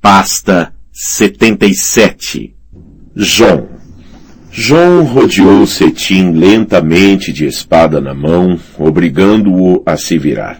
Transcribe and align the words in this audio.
Pasta 0.00 0.72
77 0.92 2.56
João 3.14 3.68
João 4.50 5.04
rodeou 5.04 5.66
Cetim 5.66 6.32
lentamente 6.32 7.30
de 7.34 7.44
espada 7.44 8.00
na 8.00 8.14
mão, 8.14 8.58
obrigando-o 8.78 9.82
a 9.84 9.98
se 9.98 10.16
virar. 10.16 10.58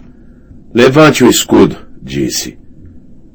Levante 0.71 1.23
o 1.23 1.29
escudo, 1.29 1.75
disse. 1.99 2.59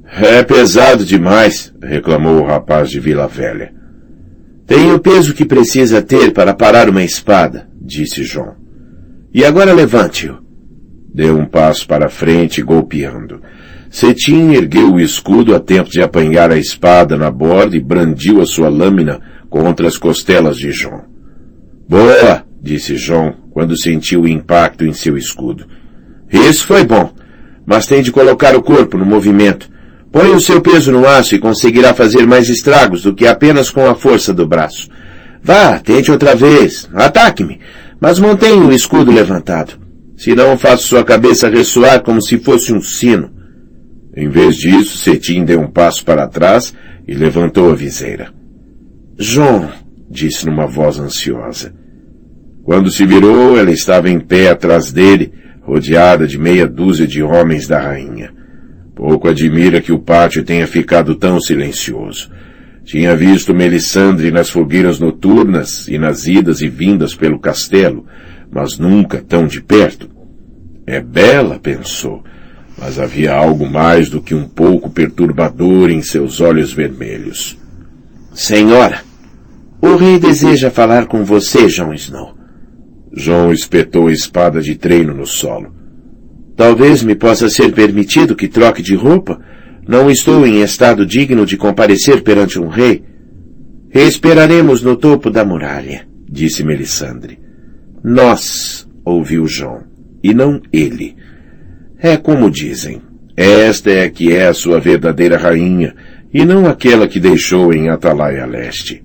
É 0.04 0.44
pesado 0.44 1.04
demais, 1.04 1.74
reclamou 1.82 2.40
o 2.40 2.46
rapaz 2.46 2.88
de 2.88 3.00
Vila 3.00 3.26
Velha. 3.26 3.74
Tem 4.64 4.92
o 4.92 5.00
peso 5.00 5.34
que 5.34 5.44
precisa 5.44 6.00
ter 6.00 6.32
para 6.32 6.54
parar 6.54 6.88
uma 6.88 7.02
espada, 7.02 7.68
disse 7.80 8.22
João. 8.22 8.54
E 9.34 9.44
agora 9.44 9.72
levante-o. 9.72 10.38
Deu 11.12 11.36
um 11.36 11.46
passo 11.46 11.84
para 11.84 12.08
frente, 12.08 12.62
golpeando. 12.62 13.42
Cetim 13.90 14.52
ergueu 14.52 14.94
o 14.94 15.00
escudo 15.00 15.54
a 15.54 15.60
tempo 15.60 15.90
de 15.90 16.02
apanhar 16.02 16.50
a 16.50 16.58
espada 16.58 17.16
na 17.16 17.30
borda 17.30 17.76
e 17.76 17.80
brandiu 17.80 18.40
a 18.40 18.46
sua 18.46 18.68
lâmina 18.68 19.20
contra 19.48 19.86
as 19.86 19.96
costelas 19.96 20.56
de 20.56 20.70
João. 20.72 21.04
Boa, 21.88 22.44
disse 22.60 22.96
João, 22.96 23.34
quando 23.52 23.80
sentiu 23.80 24.22
o 24.22 24.28
impacto 24.28 24.84
em 24.84 24.92
seu 24.92 25.16
escudo. 25.16 25.66
Isso 26.30 26.66
foi 26.66 26.84
bom, 26.84 27.12
mas 27.64 27.86
tem 27.86 28.02
de 28.02 28.10
colocar 28.10 28.56
o 28.56 28.62
corpo 28.62 28.98
no 28.98 29.06
movimento. 29.06 29.70
Põe 30.10 30.30
o 30.30 30.40
seu 30.40 30.60
peso 30.60 30.90
no 30.92 31.06
aço 31.06 31.34
e 31.34 31.38
conseguirá 31.38 31.94
fazer 31.94 32.26
mais 32.26 32.48
estragos 32.48 33.02
do 33.02 33.14
que 33.14 33.26
apenas 33.26 33.70
com 33.70 33.88
a 33.88 33.94
força 33.94 34.32
do 34.32 34.46
braço. 34.46 34.88
Vá, 35.42 35.78
tente 35.78 36.10
outra 36.10 36.34
vez. 36.34 36.88
Ataque-me, 36.92 37.60
mas 38.00 38.18
mantenha 38.18 38.64
o 38.64 38.72
escudo 38.72 39.12
levantado. 39.12 39.74
Senão 40.16 40.56
faço 40.58 40.88
sua 40.88 41.04
cabeça 41.04 41.48
ressoar 41.48 42.02
como 42.02 42.20
se 42.20 42.38
fosse 42.38 42.72
um 42.72 42.80
sino. 42.80 43.30
Em 44.16 44.30
vez 44.30 44.56
disso, 44.56 44.96
Cetim 44.96 45.44
deu 45.44 45.60
um 45.60 45.70
passo 45.70 46.02
para 46.02 46.26
trás 46.26 46.74
e 47.06 47.14
levantou 47.14 47.70
a 47.70 47.74
viseira. 47.74 48.32
João, 49.18 49.70
disse 50.10 50.46
numa 50.46 50.66
voz 50.66 50.98
ansiosa. 50.98 51.74
Quando 52.64 52.90
se 52.90 53.04
virou, 53.04 53.58
ela 53.58 53.70
estava 53.70 54.08
em 54.08 54.18
pé 54.18 54.48
atrás 54.48 54.90
dele, 54.90 55.32
rodeada 55.60 56.26
de 56.26 56.38
meia 56.38 56.66
dúzia 56.66 57.06
de 57.06 57.22
homens 57.22 57.68
da 57.68 57.78
rainha. 57.78 58.32
Pouco 58.94 59.28
admira 59.28 59.82
que 59.82 59.92
o 59.92 59.98
pátio 59.98 60.42
tenha 60.42 60.66
ficado 60.66 61.14
tão 61.14 61.38
silencioso. 61.38 62.30
Tinha 62.84 63.14
visto 63.14 63.54
Melisandre 63.54 64.30
nas 64.30 64.48
fogueiras 64.48 64.98
noturnas 64.98 65.86
e 65.88 65.98
nas 65.98 66.26
idas 66.26 66.62
e 66.62 66.68
vindas 66.68 67.14
pelo 67.14 67.38
castelo, 67.38 68.06
mas 68.50 68.78
nunca 68.78 69.20
tão 69.20 69.46
de 69.46 69.60
perto. 69.60 70.08
É 70.86 71.00
bela, 71.00 71.58
pensou, 71.58 72.24
mas 72.78 72.98
havia 72.98 73.34
algo 73.34 73.68
mais 73.68 74.08
do 74.08 74.20
que 74.20 74.34
um 74.34 74.46
pouco 74.46 74.90
perturbador 74.90 75.90
em 75.90 76.02
seus 76.02 76.40
olhos 76.40 76.72
vermelhos. 76.72 77.58
Senhora, 78.34 79.00
o 79.80 79.96
rei 79.96 80.18
deseja 80.18 80.70
falar 80.70 81.06
com 81.06 81.24
você, 81.24 81.68
Jon 81.68 81.94
Snow. 81.94 82.34
João 83.12 83.50
espetou 83.52 84.08
a 84.08 84.12
espada 84.12 84.60
de 84.60 84.74
treino 84.74 85.14
no 85.14 85.26
solo. 85.26 85.74
Talvez 86.54 87.02
me 87.02 87.14
possa 87.14 87.48
ser 87.48 87.72
permitido 87.72 88.36
que 88.36 88.48
troque 88.48 88.82
de 88.82 88.94
roupa. 88.94 89.40
Não 89.86 90.10
estou 90.10 90.46
em 90.46 90.62
estado 90.62 91.06
digno 91.06 91.46
de 91.46 91.56
comparecer 91.56 92.22
perante 92.22 92.58
um 92.58 92.68
rei. 92.68 93.04
Esperaremos 93.92 94.82
no 94.82 94.96
topo 94.96 95.30
da 95.30 95.44
muralha, 95.44 96.06
disse 96.28 96.62
Melisandre. 96.62 97.38
Nós, 98.02 98.86
ouviu 99.04 99.46
João, 99.46 99.84
e 100.22 100.34
não 100.34 100.60
ele. 100.72 101.16
É 101.98 102.16
como 102.16 102.50
dizem. 102.50 103.00
Esta 103.36 103.90
é 103.90 104.08
que 104.08 104.32
é 104.34 104.46
a 104.46 104.54
sua 104.54 104.80
verdadeira 104.80 105.36
rainha, 105.36 105.94
e 106.32 106.44
não 106.44 106.66
aquela 106.66 107.08
que 107.08 107.20
deixou 107.20 107.72
em 107.72 107.88
Atalaia 107.88 108.46
Leste. 108.46 109.02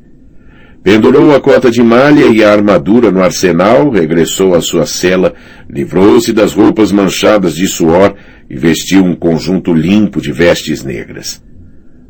Pendurou 0.84 1.36
a 1.36 1.39
cota 1.39 1.69
de 1.69 1.84
malha 1.84 2.25
e 2.25 2.44
a 2.44 2.52
armadura 2.52 3.12
no 3.12 3.22
arsenal, 3.22 3.89
regressou 3.89 4.56
à 4.56 4.62
sua 4.62 4.85
cela, 4.85 5.34
livrou-se 5.69 6.34
das 6.34 6.53
roupas 6.53 6.91
manchadas 6.91 7.56
de 7.56 7.68
suor 7.68 8.16
e 8.50 8.57
vestiu 8.57 9.03
um 9.03 9.16
conjunto 9.16 9.74
limpo 9.74 10.19
de 10.19 10.31
vestes 10.31 10.84
negras. 10.84 11.41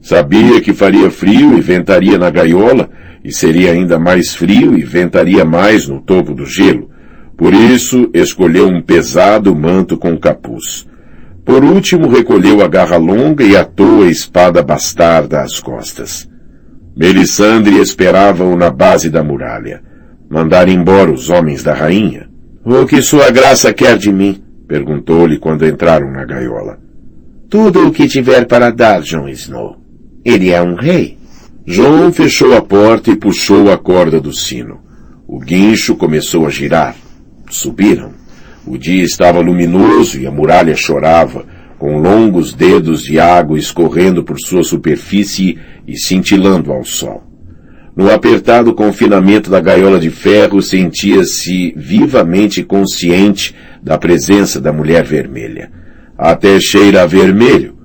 Sabia 0.01 0.61
que 0.61 0.73
faria 0.73 1.11
frio 1.11 1.57
e 1.57 1.61
ventaria 1.61 2.17
na 2.17 2.29
gaiola, 2.29 2.89
e 3.23 3.31
seria 3.31 3.71
ainda 3.71 3.99
mais 3.99 4.33
frio 4.33 4.77
e 4.77 4.83
ventaria 4.83 5.43
mais 5.43 5.87
no 5.87 6.01
topo 6.01 6.33
do 6.33 6.45
gelo. 6.45 6.89
Por 7.41 7.55
isso, 7.55 8.07
escolheu 8.13 8.67
um 8.67 8.83
pesado 8.83 9.55
manto 9.55 9.97
com 9.97 10.15
capuz. 10.15 10.87
Por 11.43 11.63
último, 11.63 12.07
recolheu 12.07 12.61
a 12.61 12.67
garra 12.67 12.97
longa 12.97 13.43
e 13.43 13.57
atou 13.57 14.03
a 14.03 14.07
espada 14.07 14.61
bastarda 14.61 15.41
às 15.41 15.59
costas. 15.59 16.29
Melisandre 16.95 17.79
esperava-o 17.79 18.55
na 18.55 18.69
base 18.69 19.09
da 19.09 19.23
muralha. 19.23 19.81
Mandar 20.29 20.69
embora 20.69 21.11
os 21.11 21.31
homens 21.31 21.63
da 21.63 21.73
rainha. 21.73 22.29
O 22.63 22.85
que 22.85 23.01
sua 23.01 23.31
graça 23.31 23.73
quer 23.73 23.97
de 23.97 24.13
mim? 24.13 24.39
Perguntou-lhe 24.67 25.39
quando 25.39 25.65
entraram 25.65 26.11
na 26.11 26.23
gaiola. 26.23 26.77
Tudo 27.49 27.87
o 27.87 27.91
que 27.91 28.07
tiver 28.07 28.45
para 28.45 28.69
dar, 28.69 29.01
Jon 29.01 29.27
Snow. 29.29 29.77
Ele 30.23 30.51
é 30.51 30.61
um 30.61 30.75
rei. 30.75 31.17
João 31.65 32.13
fechou 32.13 32.55
a 32.55 32.61
porta 32.61 33.09
e 33.09 33.15
puxou 33.15 33.71
a 33.71 33.79
corda 33.79 34.21
do 34.21 34.31
sino. 34.31 34.79
O 35.27 35.39
guincho 35.39 35.95
começou 35.95 36.45
a 36.45 36.51
girar. 36.51 36.95
Subiram. 37.51 38.13
O 38.65 38.77
dia 38.77 39.03
estava 39.03 39.39
luminoso 39.39 40.19
e 40.19 40.25
a 40.25 40.31
muralha 40.31 40.75
chorava, 40.75 41.45
com 41.77 41.97
longos 41.97 42.53
dedos 42.53 43.03
de 43.03 43.19
água 43.19 43.57
escorrendo 43.57 44.23
por 44.23 44.39
sua 44.39 44.63
superfície 44.63 45.57
e 45.87 45.97
cintilando 45.97 46.71
ao 46.71 46.83
sol. 46.83 47.23
No 47.95 48.09
apertado 48.09 48.73
confinamento 48.73 49.49
da 49.49 49.59
gaiola 49.59 49.99
de 49.99 50.09
ferro, 50.09 50.61
sentia-se 50.61 51.73
vivamente 51.75 52.63
consciente 52.63 53.53
da 53.83 53.97
presença 53.97 54.61
da 54.61 54.71
mulher 54.71 55.03
vermelha. 55.03 55.71
Até 56.17 56.59
cheira 56.59 57.03
a 57.03 57.05
vermelho. 57.05 57.75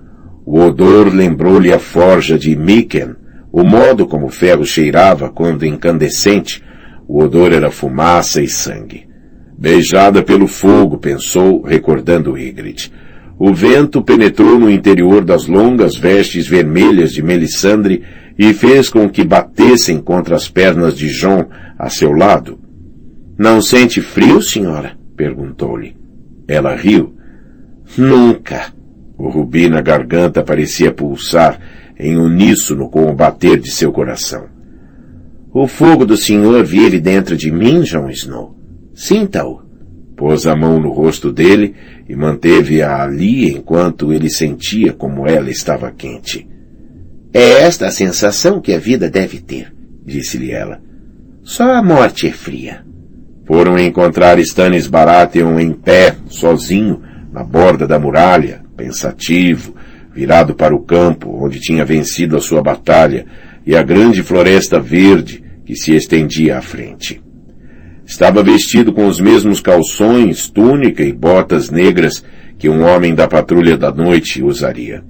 O 0.44 0.60
odor 0.60 1.12
lembrou-lhe 1.12 1.72
a 1.72 1.78
forja 1.78 2.38
de 2.38 2.54
Miken, 2.54 3.16
o 3.50 3.64
modo 3.64 4.06
como 4.06 4.26
o 4.26 4.30
ferro 4.30 4.64
cheirava 4.64 5.28
quando 5.28 5.66
incandescente. 5.66 6.62
O 7.08 7.22
odor 7.22 7.52
era 7.52 7.70
fumaça 7.70 8.40
e 8.40 8.46
sangue. 8.48 9.06
Beijada 9.58 10.22
pelo 10.22 10.46
fogo, 10.46 10.98
pensou, 10.98 11.62
recordando 11.62 12.36
Ygritte. 12.36 12.92
O 13.38 13.54
vento 13.54 14.02
penetrou 14.02 14.58
no 14.58 14.70
interior 14.70 15.24
das 15.24 15.46
longas 15.46 15.96
vestes 15.96 16.46
vermelhas 16.46 17.12
de 17.12 17.22
Melisandre 17.22 18.02
e 18.38 18.52
fez 18.52 18.88
com 18.88 19.08
que 19.08 19.24
batessem 19.24 20.00
contra 20.00 20.36
as 20.36 20.48
pernas 20.48 20.96
de 20.96 21.08
João 21.08 21.48
a 21.78 21.88
seu 21.88 22.12
lado. 22.12 22.58
Não 23.38 23.60
sente 23.60 24.00
frio, 24.00 24.42
senhora? 24.42 24.96
perguntou-lhe. 25.16 25.96
Ela 26.46 26.74
riu. 26.74 27.14
Nunca. 27.96 28.74
O 29.18 29.28
rubi 29.28 29.68
na 29.68 29.80
garganta 29.80 30.42
parecia 30.42 30.92
pulsar 30.92 31.58
em 31.98 32.16
uníssono 32.16 32.90
com 32.90 33.10
o 33.10 33.14
bater 33.14 33.58
de 33.58 33.70
seu 33.70 33.90
coração. 33.90 34.46
O 35.52 35.66
fogo 35.66 36.04
do 36.04 36.16
senhor 36.16 36.62
vive 36.64 37.00
dentro 37.00 37.36
de 37.36 37.50
mim, 37.50 37.80
Jon 37.80 38.10
Snow. 38.10 38.54
Sinta-o. 38.96 39.60
Pôs 40.16 40.46
a 40.46 40.56
mão 40.56 40.80
no 40.80 40.90
rosto 40.90 41.30
dele 41.30 41.74
e 42.08 42.16
manteve-a 42.16 43.02
ali 43.02 43.50
enquanto 43.50 44.10
ele 44.10 44.30
sentia 44.30 44.94
como 44.94 45.28
ela 45.28 45.50
estava 45.50 45.92
quente. 45.92 46.48
É 47.30 47.60
esta 47.60 47.88
a 47.88 47.90
sensação 47.90 48.58
que 48.58 48.72
a 48.72 48.78
vida 48.78 49.10
deve 49.10 49.38
ter, 49.38 49.70
disse-lhe 50.02 50.50
ela. 50.50 50.80
Só 51.42 51.74
a 51.74 51.82
morte 51.82 52.26
é 52.26 52.32
fria. 52.32 52.86
Foram 53.44 53.78
encontrar 53.78 54.38
Stannis 54.38 54.86
Baratheon 54.86 55.60
em 55.60 55.74
pé, 55.74 56.16
sozinho, 56.30 57.02
na 57.30 57.44
borda 57.44 57.86
da 57.86 57.98
muralha, 57.98 58.62
pensativo, 58.74 59.74
virado 60.14 60.54
para 60.54 60.74
o 60.74 60.82
campo 60.82 61.44
onde 61.44 61.60
tinha 61.60 61.84
vencido 61.84 62.34
a 62.34 62.40
sua 62.40 62.62
batalha 62.62 63.26
e 63.66 63.76
a 63.76 63.82
grande 63.82 64.22
floresta 64.22 64.80
verde 64.80 65.44
que 65.66 65.76
se 65.76 65.94
estendia 65.94 66.56
à 66.56 66.62
frente. 66.62 67.25
Estava 68.06 68.40
vestido 68.40 68.92
com 68.92 69.08
os 69.08 69.20
mesmos 69.20 69.60
calções, 69.60 70.48
túnica 70.48 71.02
e 71.02 71.12
botas 71.12 71.70
negras 71.70 72.24
que 72.56 72.68
um 72.68 72.84
homem 72.84 73.14
da 73.14 73.26
patrulha 73.26 73.76
da 73.76 73.92
noite 73.92 74.44
usaria. 74.44 75.02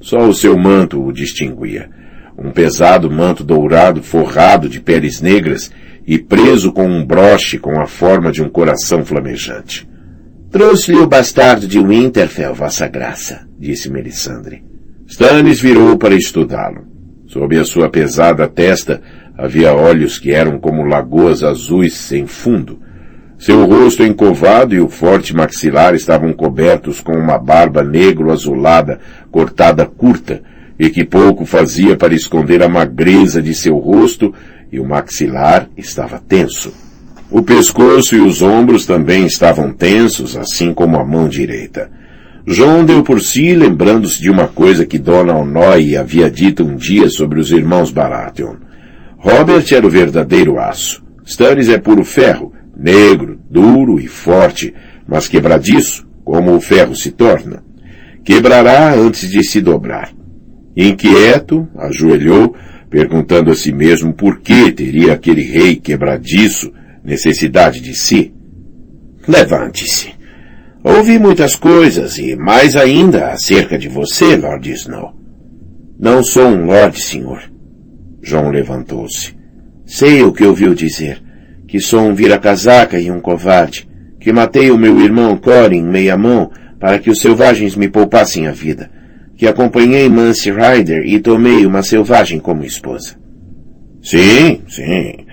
Só 0.00 0.26
o 0.26 0.32
seu 0.32 0.56
manto 0.56 1.04
o 1.04 1.12
distinguia. 1.12 1.90
Um 2.38 2.50
pesado 2.50 3.10
manto 3.10 3.44
dourado 3.44 4.02
forrado 4.02 4.66
de 4.66 4.80
peles 4.80 5.20
negras 5.20 5.70
e 6.06 6.18
preso 6.18 6.72
com 6.72 6.88
um 6.88 7.04
broche 7.04 7.58
com 7.58 7.78
a 7.78 7.86
forma 7.86 8.32
de 8.32 8.42
um 8.42 8.48
coração 8.48 9.04
flamejante. 9.04 9.86
Trouxe-lhe 10.50 10.98
o 10.98 11.06
bastardo 11.06 11.68
de 11.68 11.78
Winterfell, 11.78 12.54
vossa 12.54 12.88
graça, 12.88 13.46
disse 13.58 13.90
Melisandre. 13.90 14.64
Stannis 15.06 15.60
virou 15.60 15.98
para 15.98 16.14
estudá-lo. 16.14 16.86
Sob 17.26 17.58
a 17.58 17.64
sua 17.64 17.90
pesada 17.90 18.48
testa 18.48 19.02
Havia 19.38 19.72
olhos 19.72 20.18
que 20.18 20.32
eram 20.32 20.58
como 20.58 20.82
lagoas 20.82 21.44
azuis 21.44 21.94
sem 21.94 22.26
fundo. 22.26 22.80
Seu 23.38 23.64
rosto 23.66 24.02
encovado 24.02 24.74
e 24.74 24.80
o 24.80 24.88
forte 24.88 25.32
maxilar 25.32 25.94
estavam 25.94 26.32
cobertos 26.32 27.00
com 27.00 27.12
uma 27.12 27.38
barba 27.38 27.84
negro-azulada, 27.84 28.98
cortada 29.30 29.86
curta, 29.86 30.42
e 30.76 30.90
que 30.90 31.04
pouco 31.04 31.46
fazia 31.46 31.96
para 31.96 32.16
esconder 32.16 32.64
a 32.64 32.68
magreza 32.68 33.40
de 33.40 33.54
seu 33.54 33.78
rosto 33.78 34.34
e 34.72 34.80
o 34.80 34.84
maxilar 34.84 35.68
estava 35.76 36.18
tenso. 36.18 36.74
O 37.30 37.40
pescoço 37.40 38.16
e 38.16 38.20
os 38.20 38.42
ombros 38.42 38.86
também 38.86 39.24
estavam 39.24 39.72
tensos, 39.72 40.36
assim 40.36 40.74
como 40.74 40.98
a 40.98 41.04
mão 41.04 41.28
direita. 41.28 41.88
João 42.44 42.84
deu 42.84 43.04
por 43.04 43.20
si, 43.20 43.54
lembrando-se 43.54 44.20
de 44.20 44.30
uma 44.30 44.48
coisa 44.48 44.84
que 44.84 44.98
Dona 44.98 45.36
Onói 45.36 45.96
havia 45.96 46.28
dito 46.28 46.64
um 46.64 46.74
dia 46.74 47.08
sobre 47.08 47.38
os 47.38 47.52
irmãos 47.52 47.92
Baratheon. 47.92 48.67
Robert 49.18 49.64
era 49.72 49.86
o 49.86 49.90
verdadeiro 49.90 50.58
aço. 50.58 51.04
Stannis 51.24 51.68
é 51.68 51.76
puro 51.76 52.04
ferro, 52.04 52.52
negro, 52.76 53.38
duro 53.50 54.00
e 54.00 54.06
forte, 54.06 54.72
mas 55.06 55.26
quebradiço, 55.26 56.08
como 56.24 56.54
o 56.54 56.60
ferro 56.60 56.94
se 56.94 57.10
torna. 57.10 57.64
Quebrará 58.24 58.94
antes 58.94 59.28
de 59.28 59.42
se 59.42 59.60
dobrar. 59.60 60.12
Inquieto, 60.76 61.68
ajoelhou, 61.76 62.54
perguntando 62.88 63.50
a 63.50 63.54
si 63.54 63.72
mesmo 63.72 64.14
por 64.14 64.40
que 64.40 64.70
teria 64.70 65.14
aquele 65.14 65.42
rei 65.42 65.76
quebradiço 65.76 66.72
necessidade 67.04 67.80
de 67.80 67.94
si. 67.94 68.32
Levante-se. 69.26 70.14
Ouvi 70.84 71.18
muitas 71.18 71.56
coisas 71.56 72.18
e 72.18 72.36
mais 72.36 72.76
ainda 72.76 73.32
acerca 73.32 73.76
de 73.76 73.88
você, 73.88 74.36
Lord 74.36 74.70
Snow. 74.72 75.14
Não 75.98 76.22
sou 76.22 76.46
um 76.46 76.66
Lord, 76.66 77.00
senhor. 77.00 77.42
João 78.28 78.50
levantou-se. 78.50 79.34
Sei 79.86 80.22
o 80.22 80.32
que 80.32 80.44
ouviu 80.44 80.74
dizer, 80.74 81.22
que 81.66 81.80
sou 81.80 82.02
um 82.02 82.14
vira-casaca 82.14 83.00
e 83.00 83.10
um 83.10 83.20
covarde, 83.20 83.88
que 84.20 84.30
matei 84.32 84.70
o 84.70 84.76
meu 84.76 85.00
irmão 85.00 85.36
Corin 85.38 85.82
meia-mão 85.82 86.50
para 86.78 86.98
que 86.98 87.10
os 87.10 87.20
selvagens 87.20 87.74
me 87.74 87.88
poupassem 87.88 88.46
a 88.46 88.52
vida, 88.52 88.90
que 89.34 89.46
acompanhei 89.46 90.08
Mance 90.10 90.50
Rider 90.50 91.06
e 91.06 91.18
tomei 91.20 91.64
uma 91.64 91.82
selvagem 91.82 92.38
como 92.38 92.64
esposa. 92.64 93.16
Sim, 94.02 94.60
sim. 94.68 95.26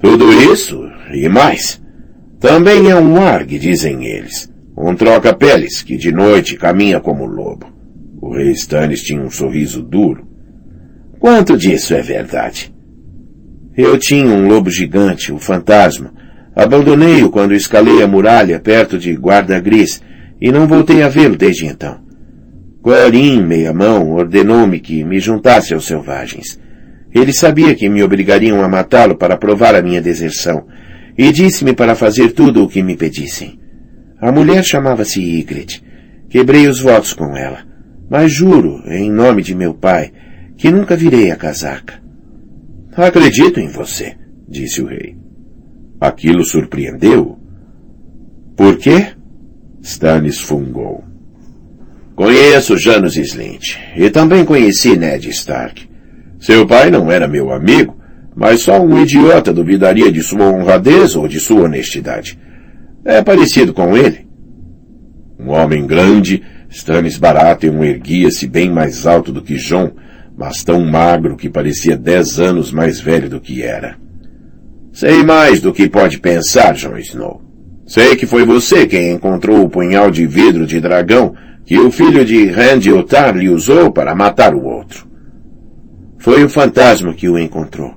Tudo 0.00 0.30
isso 0.52 0.78
e 1.12 1.28
mais. 1.28 1.80
Também 2.38 2.90
é 2.90 2.96
um 2.96 3.16
argue, 3.16 3.58
dizem 3.58 4.04
eles. 4.04 4.52
Um 4.76 4.94
troca-peles 4.94 5.80
que 5.80 5.96
de 5.96 6.12
noite 6.12 6.56
caminha 6.56 7.00
como 7.00 7.24
lobo. 7.24 7.72
O 8.20 8.34
rei 8.34 8.50
Stannis 8.50 9.02
tinha 9.02 9.22
um 9.22 9.30
sorriso 9.30 9.82
duro. 9.82 10.31
Quanto 11.22 11.56
disso 11.56 11.94
é 11.94 12.02
verdade? 12.02 12.74
Eu 13.76 13.96
tinha 13.96 14.26
um 14.26 14.48
lobo 14.48 14.68
gigante, 14.68 15.32
o 15.32 15.38
fantasma. 15.38 16.12
Abandonei-o 16.52 17.30
quando 17.30 17.54
escalei 17.54 18.02
a 18.02 18.08
muralha 18.08 18.58
perto 18.58 18.98
de 18.98 19.14
Guarda 19.14 19.60
Gris 19.60 20.02
e 20.40 20.50
não 20.50 20.66
voltei 20.66 21.00
a 21.00 21.08
vê-lo 21.08 21.36
desde 21.36 21.66
então. 21.66 22.00
Coelin, 22.82 23.40
meia-mão, 23.40 24.10
ordenou-me 24.10 24.80
que 24.80 25.04
me 25.04 25.20
juntasse 25.20 25.72
aos 25.72 25.86
selvagens. 25.86 26.58
Ele 27.14 27.32
sabia 27.32 27.72
que 27.76 27.88
me 27.88 28.02
obrigariam 28.02 28.60
a 28.60 28.68
matá-lo 28.68 29.14
para 29.14 29.36
provar 29.36 29.76
a 29.76 29.82
minha 29.82 30.02
deserção, 30.02 30.66
e 31.16 31.30
disse-me 31.30 31.72
para 31.72 31.94
fazer 31.94 32.32
tudo 32.32 32.64
o 32.64 32.68
que 32.68 32.82
me 32.82 32.96
pedissem. 32.96 33.60
A 34.20 34.32
mulher 34.32 34.64
chamava-se 34.64 35.20
Ygritte. 35.20 35.84
Quebrei 36.28 36.66
os 36.66 36.80
votos 36.80 37.12
com 37.12 37.36
ela, 37.36 37.60
mas 38.10 38.32
juro, 38.32 38.82
em 38.88 39.08
nome 39.08 39.40
de 39.40 39.54
meu 39.54 39.72
pai, 39.72 40.10
que 40.62 40.70
nunca 40.70 40.94
virei 40.94 41.32
a 41.32 41.34
casaca. 41.34 42.00
Acredito 42.96 43.58
em 43.58 43.66
você, 43.66 44.14
disse 44.48 44.80
o 44.80 44.86
rei. 44.86 45.16
Aquilo 46.00 46.44
surpreendeu-o. 46.44 47.36
Por 48.56 48.78
quê? 48.78 49.08
Stannis 49.82 50.38
fungou. 50.38 51.02
Conheço 52.14 52.78
Janus 52.78 53.16
Slint, 53.16 53.76
e 53.96 54.08
também 54.08 54.44
conheci 54.44 54.96
Ned 54.96 55.28
Stark. 55.30 55.90
Seu 56.38 56.64
pai 56.64 56.92
não 56.92 57.10
era 57.10 57.26
meu 57.26 57.52
amigo, 57.52 57.96
mas 58.36 58.60
só 58.60 58.80
um 58.80 59.02
idiota 59.02 59.52
duvidaria 59.52 60.12
de 60.12 60.22
sua 60.22 60.44
honradez 60.44 61.16
ou 61.16 61.26
de 61.26 61.40
sua 61.40 61.62
honestidade. 61.62 62.38
É 63.04 63.20
parecido 63.20 63.74
com 63.74 63.96
ele. 63.96 64.28
Um 65.40 65.50
homem 65.50 65.84
grande, 65.88 66.40
Stannis 66.70 67.18
Baratheon 67.18 67.82
erguia-se 67.82 68.46
bem 68.46 68.70
mais 68.70 69.08
alto 69.08 69.32
do 69.32 69.42
que 69.42 69.56
John, 69.56 69.90
mas 70.36 70.64
tão 70.64 70.84
magro 70.84 71.36
que 71.36 71.48
parecia 71.48 71.96
dez 71.96 72.38
anos 72.38 72.72
mais 72.72 73.00
velho 73.00 73.28
do 73.28 73.40
que 73.40 73.62
era. 73.62 73.96
Sei 74.92 75.22
mais 75.22 75.60
do 75.60 75.72
que 75.72 75.88
pode 75.88 76.18
pensar, 76.18 76.74
Jon 76.74 76.98
Snow. 76.98 77.42
Sei 77.86 78.16
que 78.16 78.26
foi 78.26 78.44
você 78.44 78.86
quem 78.86 79.12
encontrou 79.12 79.64
o 79.64 79.70
punhal 79.70 80.10
de 80.10 80.26
vidro 80.26 80.66
de 80.66 80.80
dragão 80.80 81.34
que 81.64 81.78
o 81.78 81.90
filho 81.90 82.24
de 82.24 82.46
Randy 82.46 82.90
lhe 83.34 83.48
usou 83.48 83.92
para 83.92 84.14
matar 84.14 84.54
o 84.54 84.64
outro. 84.64 85.06
Foi 86.18 86.44
o 86.44 86.48
fantasma 86.48 87.14
que 87.14 87.28
o 87.28 87.38
encontrou. 87.38 87.94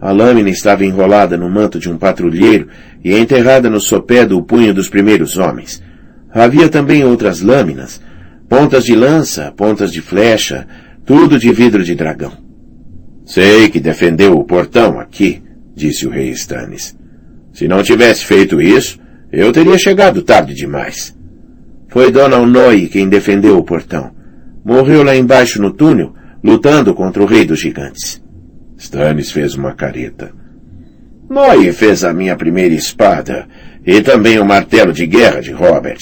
A 0.00 0.12
lâmina 0.12 0.50
estava 0.50 0.84
enrolada 0.84 1.36
no 1.36 1.48
manto 1.48 1.78
de 1.78 1.90
um 1.90 1.96
patrulheiro 1.96 2.68
e 3.02 3.16
enterrada 3.16 3.70
no 3.70 3.80
sopé 3.80 4.26
do 4.26 4.42
punho 4.42 4.74
dos 4.74 4.88
primeiros 4.88 5.38
homens. 5.38 5.82
Havia 6.30 6.68
também 6.68 7.04
outras 7.04 7.40
lâminas, 7.40 8.00
pontas 8.48 8.84
de 8.84 8.94
lança, 8.94 9.52
pontas 9.56 9.90
de 9.92 10.00
flecha, 10.00 10.66
tudo 11.04 11.38
de 11.38 11.52
vidro 11.52 11.84
de 11.84 11.94
dragão. 11.94 12.32
Sei 13.24 13.68
que 13.68 13.80
defendeu 13.80 14.36
o 14.36 14.44
portão 14.44 14.98
aqui, 14.98 15.42
disse 15.74 16.06
o 16.06 16.10
rei 16.10 16.30
Stannis. 16.30 16.96
Se 17.52 17.68
não 17.68 17.82
tivesse 17.82 18.24
feito 18.24 18.60
isso, 18.60 18.98
eu 19.30 19.52
teria 19.52 19.78
chegado 19.78 20.22
tarde 20.22 20.54
demais. 20.54 21.16
Foi 21.88 22.10
Dona 22.10 22.38
Onoi 22.38 22.88
quem 22.88 23.08
defendeu 23.08 23.58
o 23.58 23.64
portão. 23.64 24.12
Morreu 24.64 25.02
lá 25.02 25.14
embaixo 25.14 25.60
no 25.60 25.72
túnel, 25.72 26.14
lutando 26.42 26.94
contra 26.94 27.22
o 27.22 27.26
rei 27.26 27.44
dos 27.44 27.60
gigantes. 27.60 28.22
Stannis 28.76 29.30
fez 29.30 29.54
uma 29.54 29.74
careta. 29.74 30.32
Noi 31.28 31.72
fez 31.72 32.04
a 32.04 32.12
minha 32.12 32.36
primeira 32.36 32.74
espada 32.74 33.46
e 33.86 34.00
também 34.02 34.38
o 34.38 34.44
martelo 34.44 34.92
de 34.92 35.06
guerra 35.06 35.40
de 35.40 35.52
Robert. 35.52 35.98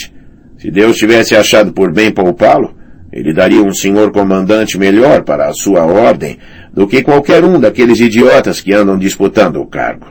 Se 0.59 0.71
Deus 0.71 0.97
tivesse 0.97 1.35
achado 1.35 1.73
por 1.73 1.93
bem 1.93 2.11
poupá-lo, 2.13 2.77
ele 3.13 3.35
daria 3.35 3.63
um 3.63 3.75
senhor 3.75 4.11
comandante 4.11 4.79
melhor 4.79 5.23
para 5.23 5.49
a 5.49 5.53
sua 5.53 5.85
ordem 5.85 6.39
do 6.73 6.87
que 6.87 7.03
qualquer 7.03 7.45
um 7.45 7.61
daqueles 7.61 8.01
idiotas 8.01 8.61
que 8.61 8.73
andam 8.73 8.99
disputando 8.99 9.57
o 9.57 9.67
cargo. 9.67 10.07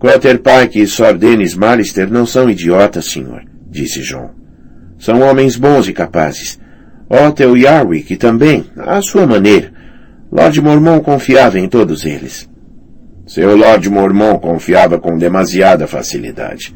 Quaterpike 0.00 0.80
e 0.80 0.86
Sir 0.86 1.16
Dennis 1.16 1.54
Malister 1.54 2.10
não 2.10 2.24
são 2.24 2.48
idiotas, 2.48 3.04
senhor, 3.04 3.42
disse 3.70 4.00
John. 4.00 4.30
São 4.98 5.20
homens 5.20 5.56
bons 5.56 5.86
e 5.86 5.92
capazes. 5.92 6.58
Otel 7.08 7.56
e 7.56 7.66
Arwick 7.66 8.16
também, 8.16 8.64
à 8.76 9.02
sua 9.02 9.26
maneira, 9.26 9.70
Lord 10.30 10.60
Mormon 10.62 11.00
confiava 11.00 11.58
em 11.58 11.68
todos 11.68 12.06
eles. 12.06 12.48
Seu 13.26 13.54
Lord 13.54 13.88
Mormon 13.90 14.38
confiava 14.38 14.98
com 14.98 15.18
demasiada 15.18 15.86
facilidade. 15.86 16.74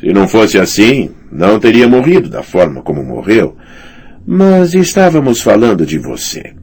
Se 0.00 0.12
não 0.12 0.26
fosse 0.26 0.58
assim, 0.58 1.10
não 1.30 1.60
teria 1.60 1.86
morrido 1.86 2.28
da 2.28 2.42
forma 2.42 2.82
como 2.82 3.04
morreu. 3.04 3.56
Mas 4.26 4.72
estávamos 4.72 5.42
falando 5.42 5.84
de 5.84 5.98
você. 5.98 6.54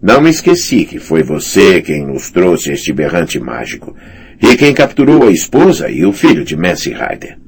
Não 0.00 0.20
me 0.20 0.30
esqueci 0.30 0.84
que 0.84 1.00
foi 1.00 1.24
você 1.24 1.82
quem 1.82 2.06
nos 2.06 2.30
trouxe 2.30 2.70
este 2.70 2.92
berrante 2.92 3.40
mágico 3.40 3.96
e 4.40 4.56
quem 4.56 4.72
capturou 4.72 5.26
a 5.26 5.30
esposa 5.30 5.90
e 5.90 6.06
o 6.06 6.12
filho 6.12 6.44
de 6.44 6.56
Messi 6.56 6.90
Ryder. 6.90 7.38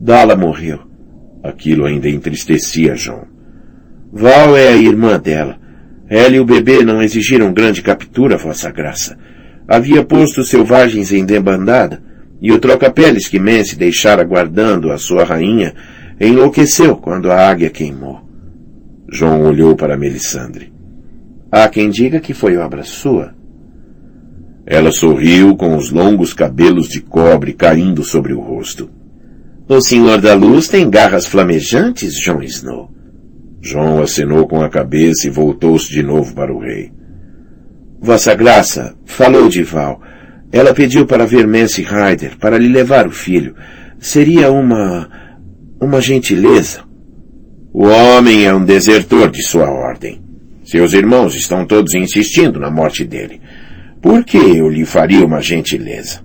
Dala 0.00 0.34
morreu. 0.34 0.78
Aquilo 1.44 1.84
ainda 1.84 2.08
entristecia 2.08 2.94
John. 2.94 3.26
Val 4.10 4.56
é 4.56 4.68
a 4.68 4.76
irmã 4.76 5.20
dela. 5.20 5.58
Ela 6.08 6.36
e 6.36 6.40
o 6.40 6.44
bebê 6.46 6.82
não 6.82 7.02
exigiram 7.02 7.52
grande 7.52 7.82
captura, 7.82 8.38
Vossa 8.38 8.70
Graça. 8.70 9.18
Havia 9.68 10.02
posto 10.02 10.40
os 10.40 10.48
selvagens 10.48 11.12
em 11.12 11.24
debandada, 11.24 12.02
e 12.40 12.50
o 12.50 12.58
troca-peles 12.58 13.28
que 13.28 13.38
Mance 13.38 13.76
deixara 13.76 14.24
guardando 14.24 14.90
a 14.90 14.96
sua 14.96 15.22
rainha 15.22 15.74
enlouqueceu 16.18 16.96
quando 16.96 17.30
a 17.30 17.48
águia 17.48 17.68
queimou. 17.68 18.29
João 19.12 19.42
olhou 19.42 19.74
para 19.74 19.96
Melisandre. 19.96 20.72
Há 21.50 21.68
quem 21.68 21.90
diga 21.90 22.20
que 22.20 22.32
foi 22.32 22.56
obra 22.56 22.84
sua. 22.84 23.34
Ela 24.64 24.92
sorriu 24.92 25.56
com 25.56 25.76
os 25.76 25.90
longos 25.90 26.32
cabelos 26.32 26.88
de 26.88 27.00
cobre 27.00 27.52
caindo 27.52 28.04
sobre 28.04 28.32
o 28.32 28.40
rosto. 28.40 28.88
O 29.68 29.80
Senhor 29.80 30.20
da 30.20 30.32
Luz 30.34 30.68
tem 30.68 30.88
garras 30.88 31.26
flamejantes, 31.26 32.14
Jon 32.14 32.40
Snow. 32.42 32.90
João 33.60 34.00
acenou 34.00 34.46
com 34.46 34.62
a 34.62 34.68
cabeça 34.68 35.26
e 35.26 35.30
voltou-se 35.30 35.90
de 35.90 36.04
novo 36.04 36.32
para 36.32 36.54
o 36.54 36.60
rei. 36.60 36.92
Vossa 38.00 38.34
Graça, 38.34 38.94
falou 39.04 39.48
de 39.48 39.64
Val. 39.64 40.00
Ela 40.52 40.72
pediu 40.72 41.04
para 41.04 41.26
ver 41.26 41.48
Mance 41.48 41.82
Ryder, 41.82 42.38
para 42.38 42.56
lhe 42.56 42.68
levar 42.68 43.08
o 43.08 43.10
filho. 43.10 43.56
Seria 43.98 44.52
uma... 44.52 45.08
uma 45.80 46.00
gentileza. 46.00 46.89
O 47.72 47.86
homem 47.86 48.46
é 48.46 48.52
um 48.52 48.64
desertor 48.64 49.30
de 49.30 49.42
sua 49.42 49.70
ordem. 49.70 50.20
Seus 50.64 50.92
irmãos 50.92 51.34
estão 51.34 51.64
todos 51.64 51.94
insistindo 51.94 52.58
na 52.58 52.70
morte 52.70 53.04
dele. 53.04 53.40
Por 54.02 54.24
que 54.24 54.38
eu 54.38 54.68
lhe 54.68 54.84
faria 54.84 55.24
uma 55.24 55.40
gentileza? 55.40 56.20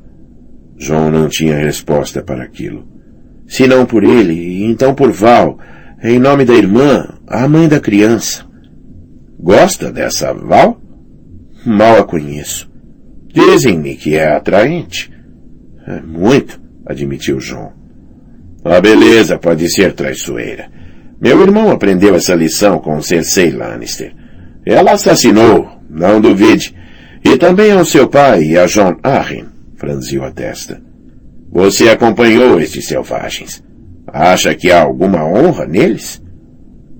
João 0.78 1.12
não 1.12 1.30
tinha 1.30 1.56
resposta 1.56 2.24
para 2.24 2.44
aquilo. 2.44 2.88
Se 3.48 3.68
não 3.68 3.86
por 3.86 4.04
ele, 4.04 4.64
então 4.66 4.96
por 4.96 5.12
Val, 5.12 5.60
em 6.04 6.18
nome 6.18 6.46
da 6.46 6.54
irmã, 6.54 7.08
a 7.28 7.48
mãe 7.48 7.68
da 7.68 7.80
criança. 7.80 8.44
Gosta 9.40 9.92
dessa 9.92 10.34
Val? 10.34 10.82
Mal 11.66 12.00
a 12.00 12.04
conheço. 12.04 12.70
Dizem-me 13.32 13.96
que 13.96 14.16
é 14.16 14.36
atraente. 14.36 15.12
É 15.88 16.02
muito, 16.02 16.60
admitiu 16.86 17.40
João. 17.40 17.74
A 18.64 18.82
beleza 18.82 19.38
pode 19.38 19.70
ser 19.70 19.94
traiçoeira. 19.94 20.70
Meu 21.26 21.42
irmão 21.42 21.72
aprendeu 21.72 22.14
essa 22.14 22.36
lição 22.36 22.78
com 22.78 23.02
Cersei 23.02 23.50
Lannister. 23.50 24.14
Ela 24.64 24.92
assassinou, 24.92 25.68
não 25.90 26.22
duvide. 26.22 26.76
E 27.24 27.36
também 27.36 27.72
ao 27.72 27.84
seu 27.84 28.08
pai 28.08 28.44
e 28.44 28.56
a 28.60 28.68
John 28.68 28.96
Arryn, 29.02 29.46
franziu 29.76 30.24
a 30.24 30.30
testa. 30.30 30.80
Você 31.52 31.90
acompanhou 31.90 32.60
estes 32.60 32.86
selvagens. 32.86 33.64
Acha 34.06 34.54
que 34.54 34.72
há 34.72 34.84
alguma 34.84 35.26
honra 35.26 35.66
neles? 35.66 36.22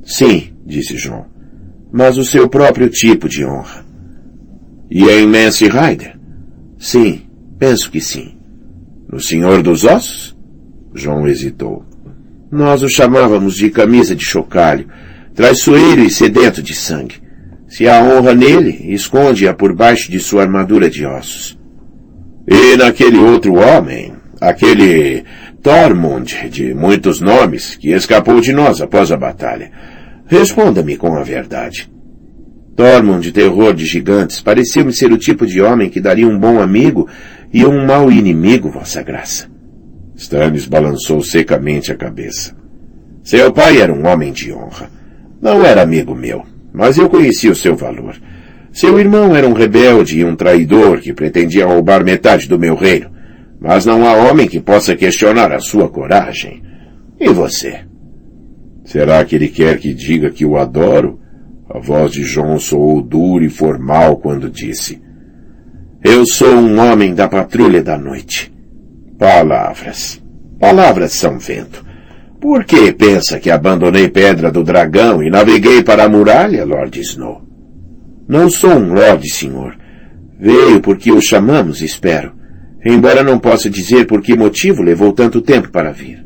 Sim, 0.04 0.54
disse 0.66 0.98
João. 0.98 1.28
Mas 1.94 2.18
o 2.18 2.26
seu 2.26 2.50
próprio 2.50 2.90
tipo 2.90 3.30
de 3.30 3.46
honra. 3.46 3.86
E 4.90 5.04
em 5.04 5.28
Mance 5.28 5.66
Rider? 5.66 6.18
Sim, 6.80 7.28
penso 7.60 7.92
que 7.92 8.02
sim. 8.02 8.36
No 9.08 9.20
Senhor 9.20 9.62
dos 9.62 9.84
Ossos? 9.84 10.36
João 10.96 11.28
hesitou. 11.28 11.86
Nós 12.52 12.84
o 12.84 12.90
chamávamos 12.90 13.56
de 13.56 13.70
camisa 13.70 14.16
de 14.16 14.24
chocalho, 14.24 14.88
traiçoeiro 15.34 16.04
e 16.04 16.10
sedento 16.10 16.62
de 16.62 16.74
sangue. 16.74 17.16
Se 17.68 17.88
há 17.88 18.02
honra 18.02 18.34
nele, 18.34 18.94
esconde-a 18.94 19.54
por 19.54 19.74
baixo 19.74 20.12
de 20.12 20.20
sua 20.20 20.44
armadura 20.44 20.90
de 20.90 21.06
ossos. 21.06 21.58
E 22.48 22.78
naquele 22.78 23.18
outro 23.18 23.56
homem, 23.56 24.14
aquele 24.40 25.24
Tormund 25.66 26.48
de 26.52 26.76
muitos 26.76 27.20
nomes, 27.20 27.76
que 27.76 27.92
escapou 27.92 28.40
de 28.40 28.54
nós 28.54 28.82
após 28.82 29.12
a 29.12 29.18
batalha. 29.18 29.72
Responda-me 30.28 30.96
com 30.96 31.18
a 31.18 31.24
verdade. 31.24 31.92
Tormund, 32.76 33.32
terror 33.32 33.74
de 33.74 33.84
gigantes, 33.84 34.40
pareceu-me 34.40 34.94
ser 34.94 35.12
o 35.12 35.18
tipo 35.18 35.48
de 35.48 35.62
homem 35.62 35.90
que 35.90 36.00
daria 36.00 36.28
um 36.28 36.38
bom 36.38 36.62
amigo 36.62 37.10
e 37.52 37.66
um 37.66 37.84
mau 37.84 38.12
inimigo, 38.12 38.70
vossa 38.70 39.02
graça. 39.02 39.50
Stannis 40.16 40.66
balançou 40.66 41.22
secamente 41.22 41.92
a 41.92 41.96
cabeça. 41.96 42.56
Seu 43.24 43.52
pai 43.52 43.82
era 43.82 43.94
um 43.94 44.06
homem 44.08 44.32
de 44.32 44.54
honra. 44.54 44.90
Não 45.42 45.64
era 45.66 45.82
amigo 45.82 46.16
meu, 46.16 46.44
mas 46.74 46.98
eu 46.98 47.10
conhecia 47.10 47.52
o 47.52 47.56
seu 47.56 47.76
valor. 47.76 48.16
Seu 48.72 49.00
irmão 49.00 49.36
era 49.36 49.48
um 49.48 49.54
rebelde 49.54 50.20
e 50.20 50.26
um 50.26 50.36
traidor 50.36 51.00
que 51.00 51.14
pretendia 51.14 51.66
roubar 51.66 52.04
metade 52.04 52.48
do 52.48 52.60
meu 52.60 52.76
reino. 52.76 53.10
Mas 53.60 53.86
não 53.86 54.06
há 54.06 54.14
homem 54.14 54.48
que 54.48 54.60
possa 54.60 54.96
questionar 54.96 55.52
a 55.52 55.60
sua 55.60 55.90
coragem. 55.90 56.62
E 57.20 57.30
você? 57.30 57.80
Será 58.84 59.24
que 59.26 59.36
ele 59.36 59.48
quer 59.48 59.80
que 59.80 59.94
diga 59.94 60.30
que 60.30 60.46
o 60.46 60.58
adoro? 60.58 61.20
A 61.70 61.80
voz 61.80 62.12
de 62.12 62.24
John 62.24 62.60
soou 62.60 63.02
dura 63.02 63.44
e 63.44 63.50
formal 63.50 64.18
quando 64.18 64.50
disse. 64.50 65.02
Eu 66.04 66.26
sou 66.26 66.54
um 66.54 66.80
homem 66.80 67.16
da 67.16 67.28
patrulha 67.28 67.82
da 67.82 67.98
noite. 67.98 68.55
Palavras. 69.18 70.22
Palavras 70.60 71.14
são 71.14 71.40
vento. 71.40 71.86
Por 72.40 72.64
que 72.66 72.92
pensa 72.92 73.40
que 73.40 73.50
abandonei 73.50 74.10
Pedra 74.10 74.52
do 74.52 74.64
Dragão 74.64 75.24
e 75.24 75.30
naveguei 75.30 75.84
para 75.84 76.04
a 76.04 76.10
muralha, 76.10 76.66
Lord 76.66 77.00
Snow? 77.00 77.42
Não 78.28 78.50
sou 78.50 78.72
um 78.72 78.94
Lord, 78.94 79.28
senhor. 79.30 79.78
Veio 80.40 80.82
porque 80.82 81.12
o 81.12 81.22
chamamos, 81.22 81.82
espero. 81.82 82.34
Embora 82.86 83.24
não 83.24 83.40
possa 83.40 83.70
dizer 83.70 84.06
por 84.06 84.22
que 84.22 84.38
motivo 84.38 84.84
levou 84.84 85.12
tanto 85.14 85.42
tempo 85.42 85.72
para 85.72 85.92
vir. 85.92 86.24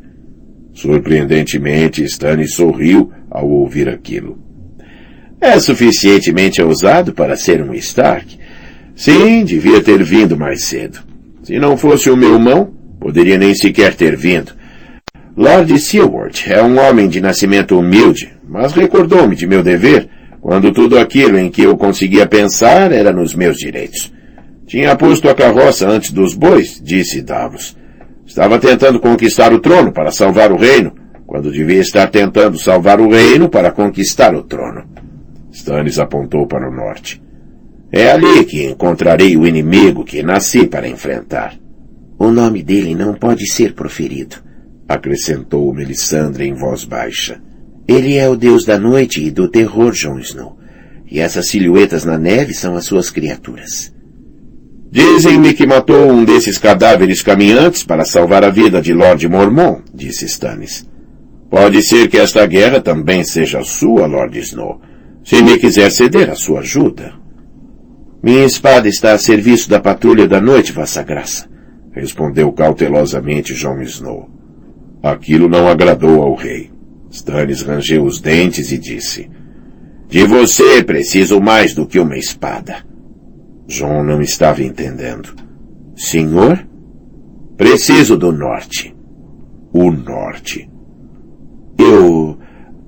Surpreendentemente, 0.74 2.02
Stannis 2.04 2.54
sorriu 2.54 3.10
ao 3.30 3.48
ouvir 3.48 3.88
aquilo. 3.88 4.38
É 5.40 5.58
suficientemente 5.58 6.60
ousado 6.60 7.14
para 7.14 7.36
ser 7.36 7.62
um 7.62 7.72
Stark. 7.74 8.38
Sim, 8.94 9.44
devia 9.44 9.82
ter 9.82 10.02
vindo 10.02 10.36
mais 10.36 10.64
cedo. 10.64 10.98
Se 11.42 11.58
não 11.58 11.76
fosse 11.76 12.10
o 12.10 12.16
meu 12.16 12.38
mão, 12.38 12.74
poderia 13.00 13.38
nem 13.38 13.54
sequer 13.54 13.94
ter 13.94 14.14
vindo. 14.16 14.52
Lord 15.36 15.76
Silward 15.78 16.44
é 16.52 16.62
um 16.62 16.78
homem 16.78 17.08
de 17.08 17.20
nascimento 17.20 17.78
humilde, 17.78 18.32
mas 18.46 18.72
recordou-me 18.72 19.34
de 19.34 19.46
meu 19.46 19.62
dever 19.62 20.08
quando 20.40 20.72
tudo 20.72 20.98
aquilo 20.98 21.38
em 21.38 21.50
que 21.50 21.62
eu 21.62 21.76
conseguia 21.76 22.26
pensar 22.26 22.92
era 22.92 23.12
nos 23.12 23.34
meus 23.34 23.56
direitos. 23.56 24.12
Tinha 24.66 24.94
posto 24.96 25.28
a 25.28 25.34
carroça 25.34 25.88
antes 25.88 26.12
dos 26.12 26.34
bois, 26.34 26.80
disse 26.82 27.22
Davos. 27.22 27.76
Estava 28.26 28.58
tentando 28.58 29.00
conquistar 29.00 29.52
o 29.52 29.58
trono 29.58 29.92
para 29.92 30.12
salvar 30.12 30.52
o 30.52 30.56
reino, 30.56 30.94
quando 31.26 31.50
devia 31.50 31.80
estar 31.80 32.08
tentando 32.08 32.58
salvar 32.58 33.00
o 33.00 33.10
reino 33.10 33.48
para 33.48 33.72
conquistar 33.72 34.34
o 34.34 34.42
trono. 34.42 34.84
Stannis 35.52 35.98
apontou 35.98 36.46
para 36.46 36.68
o 36.68 36.72
norte. 36.72 37.20
É 37.92 38.10
ali 38.12 38.44
que 38.44 38.64
encontrarei 38.64 39.36
o 39.36 39.46
inimigo 39.46 40.04
que 40.04 40.22
nasci 40.22 40.66
para 40.66 40.88
enfrentar. 40.88 41.54
O 42.20 42.30
nome 42.30 42.62
dele 42.62 42.94
não 42.94 43.14
pode 43.14 43.50
ser 43.50 43.72
proferido, 43.72 44.36
acrescentou 44.86 45.72
Melisandre 45.72 46.46
em 46.46 46.52
voz 46.52 46.84
baixa. 46.84 47.40
Ele 47.88 48.18
é 48.18 48.28
o 48.28 48.36
deus 48.36 48.66
da 48.66 48.78
noite 48.78 49.24
e 49.24 49.30
do 49.30 49.48
terror, 49.48 49.92
Jon 49.92 50.18
Snow. 50.18 50.58
E 51.10 51.18
essas 51.18 51.48
silhuetas 51.48 52.04
na 52.04 52.18
neve 52.18 52.52
são 52.52 52.76
as 52.76 52.84
suas 52.84 53.08
criaturas. 53.08 53.90
Dizem-me 54.90 55.54
que 55.54 55.66
matou 55.66 56.12
um 56.12 56.22
desses 56.22 56.58
cadáveres 56.58 57.22
caminhantes 57.22 57.84
para 57.84 58.04
salvar 58.04 58.44
a 58.44 58.50
vida 58.50 58.82
de 58.82 58.92
Lord 58.92 59.26
Mormon, 59.26 59.80
disse 59.94 60.26
Stannis. 60.26 60.86
Pode 61.48 61.82
ser 61.82 62.06
que 62.08 62.18
esta 62.18 62.44
guerra 62.46 62.82
também 62.82 63.24
seja 63.24 63.64
sua, 63.64 64.04
Lord 64.04 64.38
Snow, 64.40 64.78
se 65.24 65.42
me 65.42 65.58
quiser 65.58 65.90
ceder 65.90 66.28
a 66.28 66.34
sua 66.34 66.60
ajuda. 66.60 67.14
Minha 68.22 68.44
espada 68.44 68.90
está 68.90 69.14
a 69.14 69.18
serviço 69.18 69.70
da 69.70 69.80
patrulha 69.80 70.28
da 70.28 70.38
noite, 70.38 70.70
Vossa 70.70 71.02
Graça, 71.02 71.48
respondeu 71.92 72.52
cautelosamente 72.52 73.54
Jon 73.54 73.80
Snow. 73.82 74.28
Aquilo 75.02 75.48
não 75.48 75.66
agradou 75.66 76.22
ao 76.22 76.34
rei. 76.34 76.70
Stannis 77.10 77.62
rangeu 77.62 78.04
os 78.04 78.20
dentes 78.20 78.70
e 78.70 78.78
disse, 78.78 79.28
De 80.08 80.24
você 80.24 80.82
preciso 80.82 81.40
mais 81.40 81.74
do 81.74 81.86
que 81.86 81.98
uma 81.98 82.16
espada. 82.16 82.84
John 83.66 84.02
não 84.04 84.20
estava 84.20 84.62
entendendo. 84.62 85.34
Senhor? 85.96 86.66
Preciso 87.56 88.16
do 88.16 88.32
norte. 88.32 88.94
O 89.72 89.90
norte. 89.90 90.68
Eu... 91.78 92.38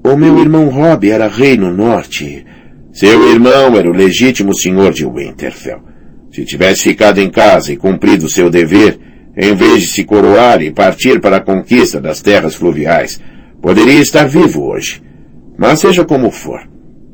O 0.05 0.17
meu 0.17 0.39
irmão 0.41 0.69
Rob 0.69 1.09
era 1.09 1.29
rei 1.29 1.57
no 1.57 1.73
norte. 1.73 2.45
Seu 2.93 3.31
irmão 3.31 3.77
era 3.77 3.89
o 3.89 3.93
legítimo 3.93 4.53
senhor 4.53 4.93
de 4.93 5.07
Winterfell. 5.07 5.92
Se 6.33 6.45
tivesse 6.47 6.85
ficado 6.85 7.19
em 7.19 7.31
casa 7.31 7.73
e 7.73 7.77
cumprido 7.77 8.29
seu 8.29 8.49
dever, 8.49 8.99
em 9.37 9.55
vez 9.55 9.83
de 9.83 9.89
se 9.89 10.05
coroar 10.05 10.63
e 10.63 10.71
partir 10.71 11.21
para 11.21 11.37
a 11.37 11.41
conquista 11.41 12.01
das 12.01 12.23
terras 12.23 12.55
fluviais, 12.55 13.21
poderia 13.61 14.01
estar 14.01 14.25
vivo 14.25 14.65
hoje. 14.65 15.03
Mas 15.59 15.81
seja 15.81 16.05
como 16.05 16.31
for, 16.31 16.61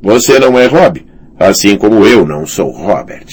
você 0.00 0.38
não 0.38 0.56
é 0.56 0.66
Rob, 0.66 1.04
assim 1.38 1.76
como 1.76 2.06
eu 2.06 2.24
não 2.24 2.46
sou 2.46 2.70
Robert. 2.70 3.26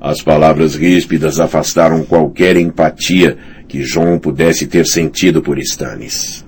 As 0.00 0.22
palavras 0.22 0.74
ríspidas 0.74 1.40
afastaram 1.40 2.02
qualquer 2.04 2.56
empatia 2.56 3.36
que 3.68 3.82
João 3.82 4.18
pudesse 4.18 4.66
ter 4.66 4.86
sentido 4.86 5.42
por 5.42 5.58
Stannis. 5.58 6.44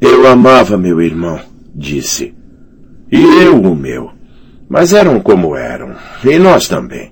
Eu 0.00 0.26
amava 0.26 0.76
meu 0.76 1.00
irmão, 1.00 1.40
disse. 1.74 2.34
E 3.10 3.22
eu 3.22 3.60
o 3.60 3.74
meu. 3.74 4.10
Mas 4.68 4.92
eram 4.92 5.20
como 5.20 5.56
eram. 5.56 5.94
E 6.24 6.38
nós 6.38 6.68
também. 6.68 7.10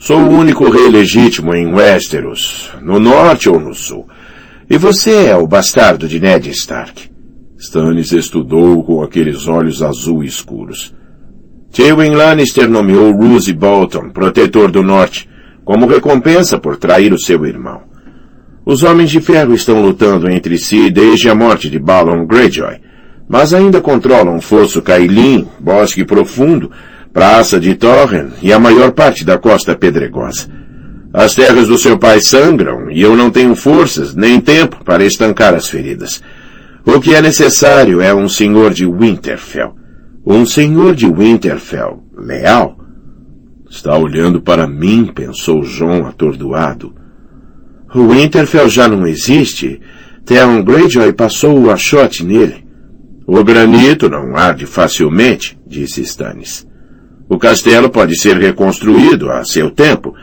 Sou 0.00 0.20
o 0.20 0.30
único 0.30 0.70
rei 0.70 0.88
legítimo 0.88 1.52
em 1.52 1.74
Westeros, 1.74 2.70
no 2.80 3.00
norte 3.00 3.48
ou 3.48 3.58
no 3.58 3.74
sul. 3.74 4.06
E 4.70 4.78
você 4.78 5.26
é 5.26 5.36
o 5.36 5.44
bastardo 5.44 6.06
de 6.06 6.20
Ned 6.20 6.48
Stark. 6.50 7.10
Stannis 7.58 8.12
estudou 8.12 8.84
com 8.84 9.02
aqueles 9.02 9.48
olhos 9.48 9.82
azul 9.82 10.22
escuros. 10.22 10.94
Tywin 11.72 12.14
Lannister 12.14 12.70
nomeou 12.70 13.12
Roose 13.12 13.52
Bolton, 13.52 14.10
protetor 14.10 14.70
do 14.70 14.84
norte, 14.84 15.28
como 15.64 15.88
recompensa 15.88 16.58
por 16.58 16.76
trair 16.76 17.12
o 17.12 17.18
seu 17.18 17.44
irmão. 17.44 17.82
Os 18.64 18.84
Homens 18.84 19.10
de 19.10 19.20
Ferro 19.20 19.52
estão 19.52 19.82
lutando 19.82 20.30
entre 20.30 20.58
si 20.58 20.90
desde 20.90 21.28
a 21.28 21.34
morte 21.34 21.68
de 21.68 21.78
Balon 21.80 22.24
Greyjoy, 22.24 22.76
mas 23.28 23.52
ainda 23.52 23.80
controlam 23.80 24.40
Fosso 24.40 24.80
Cailin, 24.80 25.48
Bosque 25.58 26.04
Profundo, 26.04 26.70
Praça 27.18 27.58
de 27.58 27.74
Torren 27.74 28.28
e 28.40 28.52
a 28.52 28.60
maior 28.60 28.92
parte 28.92 29.24
da 29.24 29.36
costa 29.36 29.74
pedregosa. 29.74 30.48
As 31.12 31.34
terras 31.34 31.66
do 31.66 31.76
seu 31.76 31.98
pai 31.98 32.20
sangram 32.20 32.88
e 32.92 33.02
eu 33.02 33.16
não 33.16 33.28
tenho 33.28 33.56
forças 33.56 34.14
nem 34.14 34.40
tempo 34.40 34.84
para 34.84 35.02
estancar 35.02 35.52
as 35.52 35.68
feridas. 35.68 36.22
O 36.86 37.00
que 37.00 37.16
é 37.16 37.20
necessário 37.20 38.00
é 38.00 38.14
um 38.14 38.28
senhor 38.28 38.72
de 38.72 38.86
Winterfell, 38.86 39.74
um 40.24 40.46
senhor 40.46 40.94
de 40.94 41.10
Winterfell, 41.10 42.04
leal. 42.16 42.78
Está 43.68 43.98
olhando 43.98 44.40
para 44.40 44.68
mim, 44.68 45.10
pensou 45.12 45.62
John 45.62 46.06
atordoado. 46.06 46.94
O 47.92 48.10
Winterfell 48.10 48.68
já 48.68 48.86
não 48.86 49.04
existe. 49.04 49.80
Theon 50.24 50.62
Greyjoy 50.62 51.12
passou 51.14 51.58
o 51.58 51.68
achote 51.72 52.24
nele. 52.24 52.64
O 53.26 53.42
granito 53.42 54.08
não 54.08 54.36
arde 54.36 54.66
facilmente, 54.66 55.58
disse 55.66 56.00
Stannis. 56.02 56.67
O 57.28 57.38
castelo 57.38 57.90
pode 57.90 58.18
ser 58.18 58.38
reconstruído 58.38 59.30
a 59.30 59.44
seu 59.44 59.70
tempo. 59.70 60.14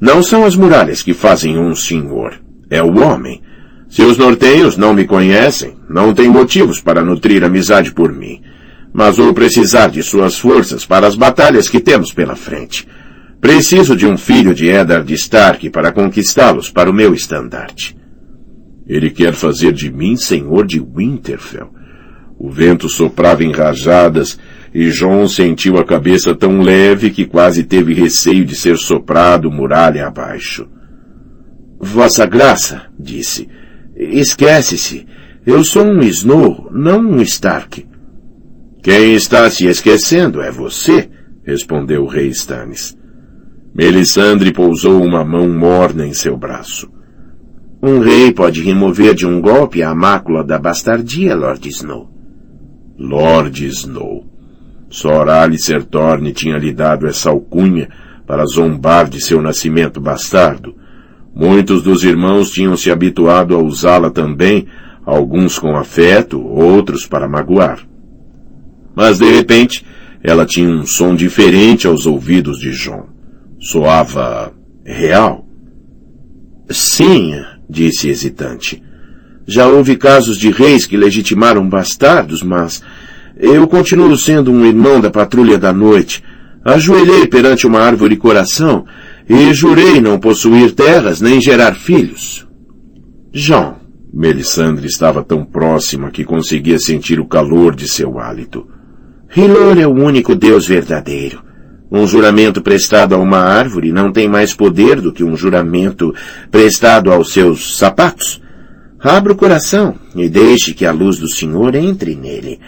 Não 0.00 0.22
são 0.22 0.44
as 0.44 0.54
muralhas 0.54 1.02
que 1.02 1.12
fazem 1.12 1.58
um 1.58 1.74
senhor. 1.74 2.34
É 2.70 2.82
o 2.82 3.00
homem. 3.00 3.42
Se 3.88 4.02
os 4.02 4.16
não 4.76 4.94
me 4.94 5.04
conhecem, 5.04 5.76
não 5.88 6.14
têm 6.14 6.28
motivos 6.28 6.80
para 6.80 7.04
nutrir 7.04 7.42
amizade 7.44 7.92
por 7.92 8.12
mim. 8.12 8.40
Mas 8.92 9.16
vou 9.16 9.34
precisar 9.34 9.88
de 9.88 10.02
suas 10.02 10.38
forças 10.38 10.86
para 10.86 11.06
as 11.06 11.16
batalhas 11.16 11.68
que 11.68 11.80
temos 11.80 12.12
pela 12.12 12.36
frente. 12.36 12.86
Preciso 13.40 13.94
de 13.96 14.06
um 14.06 14.16
filho 14.16 14.54
de 14.54 14.68
Eddard 14.68 15.12
Stark 15.14 15.68
para 15.70 15.92
conquistá-los 15.92 16.70
para 16.70 16.88
o 16.88 16.94
meu 16.94 17.12
estandarte. 17.12 17.96
Ele 18.86 19.10
quer 19.10 19.32
fazer 19.32 19.72
de 19.72 19.90
mim 19.90 20.16
senhor 20.16 20.66
de 20.66 20.78
Winterfell. 20.80 21.70
O 22.38 22.50
vento 22.50 22.88
soprava 22.88 23.42
em 23.42 23.52
rajadas 23.52 24.38
e 24.74 24.90
John 24.90 25.28
sentiu 25.28 25.78
a 25.78 25.84
cabeça 25.84 26.34
tão 26.34 26.60
leve 26.60 27.10
que 27.10 27.24
quase 27.24 27.62
teve 27.62 27.94
receio 27.94 28.44
de 28.44 28.56
ser 28.56 28.76
soprado 28.76 29.48
muralha 29.48 30.08
abaixo. 30.08 30.66
Vossa 31.78 32.26
Graça, 32.26 32.82
disse, 32.98 33.48
Esquece-se. 33.94 35.06
Eu 35.46 35.62
sou 35.62 35.84
um 35.84 36.00
Snow, 36.00 36.68
não 36.72 36.98
um 36.98 37.20
Stark. 37.20 37.86
Quem 38.82 39.14
está 39.14 39.48
se 39.48 39.66
esquecendo 39.66 40.42
é 40.42 40.50
você, 40.50 41.08
respondeu 41.44 42.02
o 42.02 42.08
rei 42.08 42.28
Stannis. 42.28 42.96
Melisandre 43.72 44.52
pousou 44.52 45.00
uma 45.04 45.24
mão 45.24 45.48
morna 45.48 46.04
em 46.04 46.12
seu 46.12 46.36
braço. 46.36 46.90
Um 47.80 48.00
rei 48.00 48.32
pode 48.32 48.62
remover 48.62 49.14
de 49.14 49.26
um 49.26 49.40
golpe 49.40 49.82
a 49.82 49.94
mácula 49.94 50.42
da 50.42 50.58
bastardia, 50.58 51.36
Lord 51.36 51.68
Snow. 51.68 52.10
Lord 52.98 53.66
Snow. 53.66 54.33
Sor 54.94 55.28
Alicer 55.28 55.84
tinha 56.34 56.56
lhe 56.56 56.72
dado 56.72 57.06
essa 57.06 57.30
alcunha 57.30 57.88
para 58.26 58.46
zombar 58.46 59.08
de 59.08 59.20
seu 59.20 59.42
nascimento 59.42 60.00
bastardo, 60.00 60.74
Muitos 61.34 61.82
dos 61.82 62.04
irmãos 62.04 62.50
tinham 62.50 62.76
se 62.76 62.92
habituado 62.92 63.56
a 63.56 63.58
usá-la 63.58 64.08
também, 64.08 64.68
alguns 65.04 65.58
com 65.58 65.76
afeto, 65.76 66.40
outros 66.40 67.06
para 67.06 67.28
magoar. 67.28 67.80
Mas 68.94 69.18
de 69.18 69.28
repente, 69.32 69.84
ela 70.22 70.46
tinha 70.46 70.68
um 70.68 70.86
som 70.86 71.12
diferente 71.12 71.88
aos 71.88 72.06
ouvidos 72.06 72.60
de 72.60 72.70
John. 72.70 73.08
Soava 73.58 74.52
real. 74.84 75.44
Sim, 76.70 77.34
disse 77.68 78.08
hesitante. 78.08 78.80
Já 79.44 79.66
houve 79.66 79.96
casos 79.96 80.38
de 80.38 80.52
reis 80.52 80.86
que 80.86 80.96
legitimaram 80.96 81.68
bastardos, 81.68 82.44
mas 82.44 82.80
eu 83.36 83.66
continuo 83.66 84.16
sendo 84.16 84.50
um 84.50 84.64
irmão 84.64 85.00
da 85.00 85.10
patrulha 85.10 85.58
da 85.58 85.72
noite. 85.72 86.22
Ajoelhei 86.64 87.26
perante 87.26 87.66
uma 87.66 87.80
árvore 87.80 88.16
coração 88.16 88.84
e 89.28 89.52
jurei 89.52 90.00
não 90.00 90.18
possuir 90.18 90.72
terras 90.72 91.20
nem 91.20 91.40
gerar 91.40 91.74
filhos. 91.74 92.46
João, 93.32 93.76
Melisandre 94.12 94.86
estava 94.86 95.24
tão 95.24 95.44
próxima 95.44 96.10
que 96.10 96.24
conseguia 96.24 96.78
sentir 96.78 97.18
o 97.18 97.26
calor 97.26 97.74
de 97.74 97.88
seu 97.88 98.18
hálito. 98.18 98.66
Hilor 99.36 99.76
é 99.78 99.86
o 99.86 99.92
único 99.92 100.36
Deus 100.36 100.68
verdadeiro. 100.68 101.42
Um 101.90 102.06
juramento 102.06 102.62
prestado 102.62 103.14
a 103.14 103.18
uma 103.18 103.38
árvore 103.38 103.90
não 103.90 104.12
tem 104.12 104.28
mais 104.28 104.54
poder 104.54 105.00
do 105.00 105.12
que 105.12 105.24
um 105.24 105.36
juramento 105.36 106.14
prestado 106.50 107.12
aos 107.12 107.32
seus 107.32 107.76
sapatos. 107.76 108.40
Abra 109.00 109.32
o 109.32 109.36
coração 109.36 109.96
e 110.14 110.28
deixe 110.28 110.72
que 110.72 110.86
a 110.86 110.92
luz 110.92 111.18
do 111.18 111.28
Senhor 111.28 111.74
entre 111.74 112.14
nele. 112.14 112.60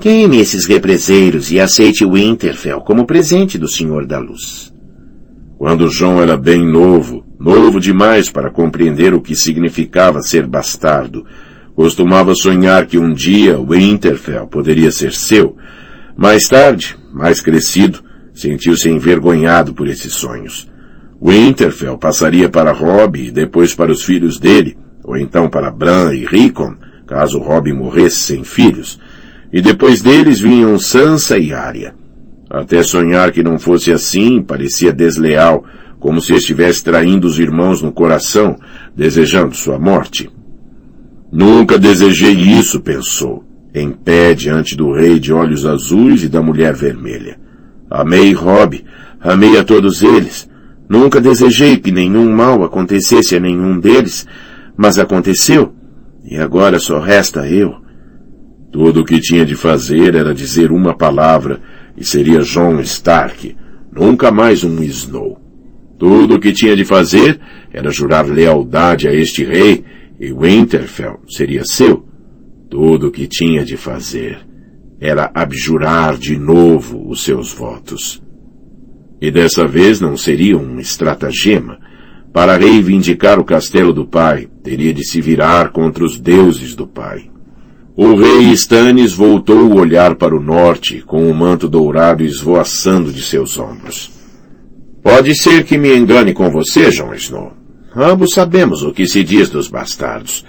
Queime 0.00 0.38
esses 0.38 0.64
represeiros 0.64 1.50
e 1.50 1.58
aceite 1.58 2.06
Winterfell 2.06 2.80
como 2.82 3.04
presente 3.04 3.58
do 3.58 3.66
Senhor 3.66 4.06
da 4.06 4.20
Luz. 4.20 4.72
Quando 5.58 5.90
João 5.90 6.22
era 6.22 6.36
bem 6.36 6.64
novo, 6.64 7.26
novo 7.36 7.80
demais 7.80 8.30
para 8.30 8.48
compreender 8.48 9.12
o 9.12 9.20
que 9.20 9.34
significava 9.34 10.22
ser 10.22 10.46
bastardo, 10.46 11.26
costumava 11.74 12.32
sonhar 12.36 12.86
que 12.86 12.96
um 12.96 13.12
dia 13.12 13.58
Winterfell 13.58 14.46
poderia 14.46 14.92
ser 14.92 15.12
seu. 15.12 15.56
Mais 16.16 16.46
tarde, 16.46 16.96
mais 17.12 17.40
crescido, 17.40 17.98
sentiu-se 18.32 18.88
envergonhado 18.88 19.74
por 19.74 19.88
esses 19.88 20.12
sonhos. 20.12 20.68
Winterfell 21.20 21.98
passaria 21.98 22.48
para 22.48 22.70
Robb 22.70 23.16
e 23.16 23.32
depois 23.32 23.74
para 23.74 23.90
os 23.90 24.04
filhos 24.04 24.38
dele, 24.38 24.78
ou 25.02 25.16
então 25.16 25.50
para 25.50 25.72
Bran 25.72 26.14
e 26.14 26.24
Rickon, 26.24 26.76
caso 27.04 27.40
Robb 27.40 27.72
morresse 27.72 28.18
sem 28.18 28.44
filhos, 28.44 29.00
e 29.52 29.60
depois 29.60 30.02
deles 30.02 30.40
vinham 30.40 30.78
Sansa 30.78 31.38
e 31.38 31.52
Arya. 31.52 31.94
Até 32.50 32.82
sonhar 32.82 33.30
que 33.32 33.42
não 33.42 33.58
fosse 33.58 33.92
assim 33.92 34.42
parecia 34.42 34.92
desleal, 34.92 35.64
como 35.98 36.20
se 36.20 36.34
estivesse 36.34 36.82
traindo 36.82 37.26
os 37.26 37.38
irmãos 37.38 37.82
no 37.82 37.92
coração, 37.92 38.56
desejando 38.96 39.54
sua 39.54 39.78
morte. 39.78 40.30
Nunca 41.30 41.78
desejei 41.78 42.32
isso, 42.32 42.80
pensou, 42.80 43.44
em 43.74 43.90
pé 43.90 44.32
diante 44.32 44.76
do 44.76 44.92
rei 44.92 45.18
de 45.18 45.32
olhos 45.32 45.66
azuis 45.66 46.22
e 46.22 46.28
da 46.28 46.40
mulher 46.40 46.74
vermelha. 46.74 47.38
Amei 47.90 48.32
Rob, 48.32 48.82
amei 49.20 49.58
a 49.58 49.64
todos 49.64 50.02
eles. 50.02 50.48
Nunca 50.88 51.20
desejei 51.20 51.76
que 51.76 51.92
nenhum 51.92 52.34
mal 52.34 52.64
acontecesse 52.64 53.36
a 53.36 53.40
nenhum 53.40 53.78
deles, 53.78 54.26
mas 54.74 54.98
aconteceu, 54.98 55.74
e 56.24 56.38
agora 56.38 56.78
só 56.78 56.98
resta 56.98 57.46
eu. 57.46 57.87
Tudo 58.70 59.00
o 59.00 59.04
que 59.04 59.18
tinha 59.20 59.46
de 59.46 59.54
fazer 59.54 60.14
era 60.14 60.34
dizer 60.34 60.70
uma 60.70 60.94
palavra, 60.94 61.60
e 61.96 62.04
seria 62.04 62.40
John 62.40 62.80
Stark, 62.80 63.56
nunca 63.90 64.30
mais 64.30 64.62
um 64.62 64.82
Snow. 64.82 65.40
Tudo 65.98 66.36
o 66.36 66.40
que 66.40 66.52
tinha 66.52 66.76
de 66.76 66.84
fazer 66.84 67.40
era 67.72 67.90
jurar 67.90 68.26
lealdade 68.26 69.08
a 69.08 69.12
este 69.12 69.42
rei 69.42 69.84
e 70.20 70.32
Winterfell 70.32 71.20
seria 71.28 71.64
seu. 71.64 72.06
Tudo 72.70 73.08
o 73.08 73.10
que 73.10 73.26
tinha 73.26 73.64
de 73.64 73.76
fazer 73.76 74.38
era 75.00 75.30
abjurar 75.34 76.16
de 76.16 76.36
novo 76.36 77.08
os 77.08 77.24
seus 77.24 77.52
votos. 77.52 78.22
E 79.20 79.30
dessa 79.30 79.66
vez 79.66 80.00
não 80.00 80.16
seria 80.16 80.56
um 80.56 80.78
estratagema. 80.78 81.78
Para 82.32 82.56
reivindicar 82.56 83.40
o 83.40 83.44
castelo 83.44 83.92
do 83.92 84.06
pai, 84.06 84.48
teria 84.62 84.92
de 84.92 85.04
se 85.04 85.20
virar 85.20 85.70
contra 85.70 86.04
os 86.04 86.20
deuses 86.20 86.74
do 86.74 86.86
pai. 86.86 87.30
O 88.00 88.14
rei 88.14 88.52
Stannis 88.52 89.12
voltou 89.12 89.58
o 89.58 89.80
olhar 89.80 90.14
para 90.14 90.32
o 90.32 90.40
norte, 90.40 91.02
com 91.04 91.28
o 91.28 91.34
manto 91.34 91.68
dourado 91.68 92.22
esvoaçando 92.22 93.12
de 93.12 93.20
seus 93.20 93.58
ombros. 93.58 94.08
Pode 95.02 95.34
ser 95.34 95.64
que 95.64 95.76
me 95.76 95.92
engane 95.96 96.32
com 96.32 96.48
você, 96.48 96.92
Jon 96.92 97.12
Snow. 97.14 97.54
Ambos 97.96 98.34
sabemos 98.34 98.84
o 98.84 98.92
que 98.92 99.04
se 99.04 99.24
diz 99.24 99.50
dos 99.50 99.66
bastardos. 99.66 100.44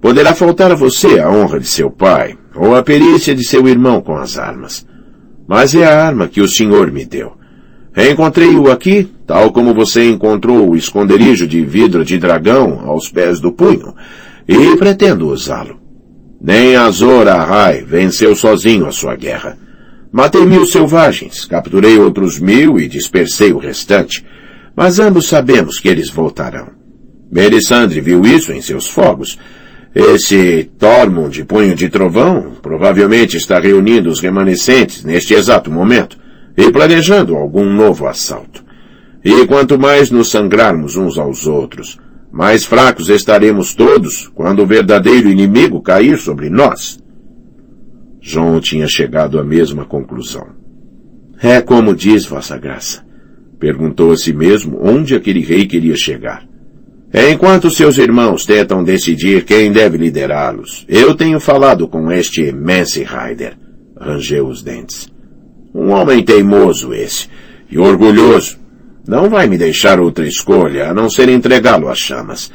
Poderá 0.00 0.34
faltar 0.34 0.72
a 0.72 0.74
você 0.74 1.20
a 1.20 1.30
honra 1.30 1.60
de 1.60 1.66
seu 1.66 1.90
pai, 1.90 2.38
ou 2.54 2.74
a 2.74 2.82
perícia 2.82 3.34
de 3.34 3.44
seu 3.44 3.68
irmão 3.68 4.00
com 4.00 4.16
as 4.16 4.38
armas. 4.38 4.86
Mas 5.46 5.74
é 5.74 5.84
a 5.84 6.02
arma 6.02 6.28
que 6.28 6.40
o 6.40 6.48
senhor 6.48 6.90
me 6.90 7.04
deu. 7.04 7.32
Encontrei-o 7.94 8.70
aqui, 8.70 9.06
tal 9.26 9.52
como 9.52 9.74
você 9.74 10.08
encontrou 10.08 10.70
o 10.70 10.74
esconderijo 10.74 11.46
de 11.46 11.62
vidro 11.62 12.06
de 12.06 12.16
dragão 12.16 12.80
aos 12.86 13.10
pés 13.10 13.38
do 13.38 13.52
punho, 13.52 13.94
e 14.48 14.74
pretendo 14.78 15.28
usá-lo. 15.28 15.84
Nem 16.40 16.76
Azor 16.76 17.28
Ahai 17.28 17.82
venceu 17.82 18.36
sozinho 18.36 18.86
a 18.86 18.92
sua 18.92 19.16
guerra. 19.16 19.56
Matei 20.12 20.44
mil 20.46 20.66
selvagens, 20.66 21.44
capturei 21.44 21.98
outros 21.98 22.38
mil 22.38 22.78
e 22.78 22.88
dispersei 22.88 23.52
o 23.52 23.58
restante. 23.58 24.24
Mas 24.74 24.98
ambos 24.98 25.26
sabemos 25.26 25.78
que 25.78 25.88
eles 25.88 26.10
voltarão. 26.10 26.68
Melisandre 27.30 28.00
viu 28.00 28.22
isso 28.22 28.52
em 28.52 28.60
seus 28.60 28.86
fogos. 28.86 29.38
Esse 29.94 30.70
Tormund 30.78 31.34
de 31.34 31.44
punho 31.44 31.74
de 31.74 31.88
trovão 31.88 32.52
provavelmente 32.60 33.36
está 33.36 33.58
reunindo 33.58 34.10
os 34.10 34.20
remanescentes 34.20 35.02
neste 35.02 35.34
exato 35.34 35.70
momento 35.70 36.18
e 36.56 36.70
planejando 36.70 37.34
algum 37.34 37.64
novo 37.64 38.06
assalto. 38.06 38.64
E 39.24 39.46
quanto 39.46 39.78
mais 39.78 40.10
nos 40.10 40.30
sangrarmos 40.30 40.96
uns 40.96 41.18
aos 41.18 41.46
outros, 41.46 41.98
mais 42.36 42.66
fracos 42.66 43.08
estaremos 43.08 43.74
todos 43.74 44.28
quando 44.34 44.62
o 44.62 44.66
verdadeiro 44.66 45.30
inimigo 45.30 45.80
cair 45.80 46.18
sobre 46.18 46.50
nós. 46.50 47.02
João 48.20 48.60
tinha 48.60 48.86
chegado 48.86 49.40
à 49.40 49.44
mesma 49.44 49.86
conclusão. 49.86 50.48
É 51.40 51.62
como 51.62 51.96
diz 51.96 52.26
Vossa 52.26 52.58
Graça. 52.58 53.02
Perguntou 53.58 54.12
a 54.12 54.18
si 54.18 54.34
mesmo 54.34 54.78
onde 54.82 55.14
aquele 55.14 55.40
rei 55.40 55.64
queria 55.64 55.96
chegar. 55.96 56.46
Enquanto 57.32 57.70
seus 57.70 57.96
irmãos 57.96 58.44
tentam 58.44 58.84
decidir 58.84 59.46
quem 59.46 59.72
deve 59.72 59.96
liderá-los, 59.96 60.84
eu 60.86 61.14
tenho 61.14 61.40
falado 61.40 61.88
com 61.88 62.12
este 62.12 62.52
Mance 62.52 63.02
Rider. 63.02 63.56
Rangeu 63.98 64.46
os 64.46 64.62
dentes. 64.62 65.08
Um 65.74 65.90
homem 65.90 66.22
teimoso 66.22 66.92
esse, 66.92 67.30
e 67.70 67.78
orgulhoso, 67.78 68.58
não 69.06 69.30
vai 69.30 69.46
me 69.46 69.56
deixar 69.56 70.00
outra 70.00 70.26
escolha 70.26 70.90
a 70.90 70.94
não 70.94 71.08
ser 71.08 71.28
entregá-lo 71.28 71.88
às 71.88 71.98
chamas. 71.98 72.50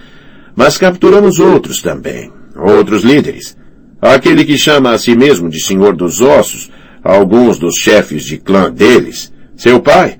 Mas 0.55 0.77
capturamos 0.77 1.39
outros 1.39 1.81
também, 1.81 2.31
outros 2.55 3.03
líderes. 3.03 3.57
Aquele 4.01 4.43
que 4.43 4.57
chama 4.57 4.91
a 4.91 4.97
si 4.97 5.15
mesmo 5.15 5.49
de 5.49 5.63
Senhor 5.63 5.95
dos 5.95 6.19
Ossos, 6.19 6.69
alguns 7.03 7.57
dos 7.57 7.75
chefes 7.75 8.23
de 8.23 8.37
clã 8.37 8.71
deles, 8.71 9.31
Seu 9.55 9.79
pai, 9.79 10.17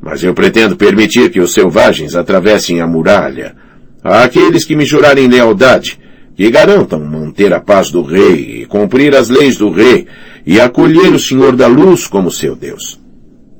mas 0.00 0.22
eu 0.22 0.32
pretendo 0.32 0.76
permitir 0.76 1.30
que 1.30 1.40
os 1.40 1.52
selvagens 1.52 2.14
atravessem 2.14 2.80
a 2.80 2.86
muralha. 2.86 3.56
Aqueles 4.04 4.64
que 4.64 4.76
me 4.76 4.84
jurarem 4.84 5.26
lealdade, 5.26 5.98
que 6.36 6.50
garantam 6.50 7.00
manter 7.00 7.52
a 7.52 7.60
paz 7.60 7.90
do 7.90 8.02
rei 8.02 8.60
e 8.60 8.66
cumprir 8.66 9.16
as 9.16 9.28
leis 9.28 9.56
do 9.56 9.70
rei 9.70 10.06
e 10.46 10.60
acolher 10.60 11.12
o 11.12 11.18
Senhor 11.18 11.56
da 11.56 11.66
Luz 11.66 12.06
como 12.06 12.30
seu 12.30 12.54
Deus. 12.54 13.00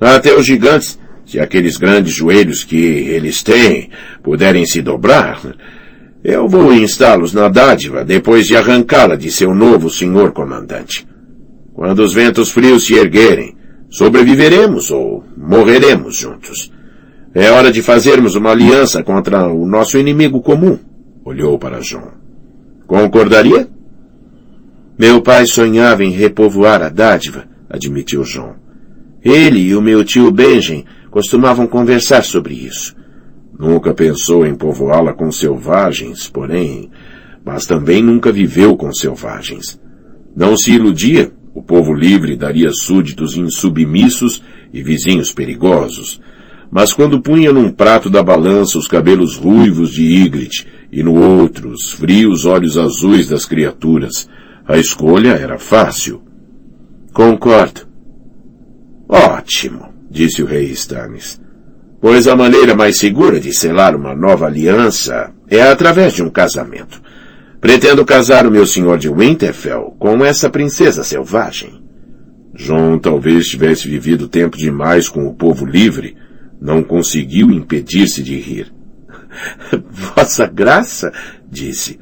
Até 0.01 0.35
os 0.35 0.45
gigantes, 0.45 0.99
se 1.27 1.41
aqueles 1.41 1.77
grandes 1.77 2.13
joelhos 2.13 2.65
que 2.65 2.77
eles 2.77 3.43
têm 3.43 3.91
puderem 4.23 4.67
se 4.67 4.83
dobrar, 4.83 5.41
eu 6.23 6.49
vou 6.49 6.73
instá-los 6.73 7.33
na 7.33 7.49
dádiva 7.49 8.05
depois 8.05 8.47
de 8.47 8.57
arrancá-la 8.57 9.17
de 9.17 9.31
seu 9.31 9.55
novo 9.55 9.91
senhor 9.91 10.33
comandante. 10.33 11.07
Quando 11.75 12.01
os 12.01 12.15
ventos 12.15 12.51
frios 12.51 12.87
se 12.87 12.95
erguerem, 12.95 13.57
sobreviveremos 13.91 14.91
ou 14.91 15.25
morreremos 15.37 16.17
juntos. 16.17 16.73
É 17.35 17.51
hora 17.51 17.73
de 17.73 17.83
fazermos 17.83 18.37
uma 18.37 18.53
aliança 18.53 19.03
contra 19.03 19.49
o 19.49 19.67
nosso 19.67 19.99
inimigo 19.99 20.41
comum. 20.41 20.79
Olhou 21.25 21.59
para 21.59 21.81
João. 21.81 22.13
Concordaria? 22.87 23.69
Meu 24.97 25.21
pai 25.21 25.47
sonhava 25.47 26.05
em 26.05 26.11
repovoar 26.11 26.81
a 26.81 26.89
dádiva, 26.89 27.45
admitiu 27.69 28.23
João. 28.23 28.55
Ele 29.25 29.59
e 29.59 29.75
o 29.75 29.83
meu 29.83 30.05
tio 30.05 30.31
Benjen 30.31 30.85
costumavam 31.15 31.65
conversar 31.65 32.25
sobre 32.25 32.55
isso. 32.55 32.97
Nunca 33.57 33.95
pensou 33.95 34.45
em 34.45 34.53
povoá-la 34.53 35.13
com 35.13 35.31
selvagens, 35.31 36.29
porém, 36.29 36.91
mas 37.45 37.67
também 37.67 38.03
nunca 38.03 38.33
viveu 38.33 38.77
com 38.77 38.93
selvagens. 38.93 39.81
Não 40.35 40.57
se 40.57 40.73
iludia, 40.73 41.31
o 41.55 41.63
povo 41.63 41.95
livre 41.95 42.35
daria 42.35 42.73
súditos 42.73 43.37
insubmissos 43.37 44.43
e 44.73 44.83
vizinhos 44.83 45.33
perigosos, 45.33 46.21
mas 46.69 46.93
quando 46.93 47.21
punha 47.21 47.53
num 47.53 47.71
prato 47.71 48.11
da 48.11 48.21
balança 48.21 48.77
os 48.77 48.89
cabelos 48.89 49.37
ruivos 49.37 49.93
de 49.93 50.03
Ygritte 50.03 50.67
e 50.91 51.01
no 51.05 51.15
outro 51.15 51.71
os 51.71 51.93
frios 51.93 52.45
olhos 52.45 52.77
azuis 52.77 53.29
das 53.29 53.47
criaturas, 53.47 54.29
a 54.67 54.77
escolha 54.79 55.35
era 55.35 55.61
fácil. 55.61 56.21
Concordo. 57.13 57.83
Ótimo, 59.09 59.94
disse 60.15 60.41
o 60.41 60.47
rei 60.47 60.67
Stannis. 60.71 61.41
Pois 62.01 62.29
a 62.29 62.37
maneira 62.37 62.75
mais 62.75 62.99
segura 62.99 63.41
de 63.41 63.53
selar 63.53 63.97
uma 63.97 64.15
nova 64.15 64.47
aliança 64.47 65.33
é 65.51 65.61
através 65.61 66.13
de 66.13 66.23
um 66.23 66.31
casamento. 66.31 67.03
Pretendo 67.61 68.05
casar 68.05 68.47
o 68.47 68.51
meu 68.51 68.65
senhor 68.65 68.97
de 68.97 69.09
Winterfell 69.09 69.97
com 69.99 70.25
essa 70.25 70.49
princesa 70.49 71.03
selvagem. 71.03 71.83
John 72.55 72.99
talvez 72.99 73.49
tivesse 73.49 73.89
vivido 73.89 74.29
tempo 74.29 74.57
demais 74.57 75.09
com 75.09 75.27
o 75.27 75.35
povo 75.35 75.67
livre, 75.67 76.17
não 76.61 76.85
conseguiu 76.85 77.51
impedir-se 77.51 78.23
de 78.23 78.37
rir. 78.37 78.73
Vossa 79.91 80.47
Graça, 80.47 81.13
disse, 81.51 81.99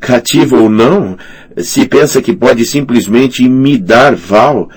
cativo 0.00 0.56
ou 0.56 0.70
não, 0.70 1.18
se 1.58 1.86
pensa 1.86 2.22
que 2.22 2.34
pode 2.34 2.64
simplesmente 2.64 3.46
me 3.46 3.76
dar 3.76 4.14
Val, 4.14 4.70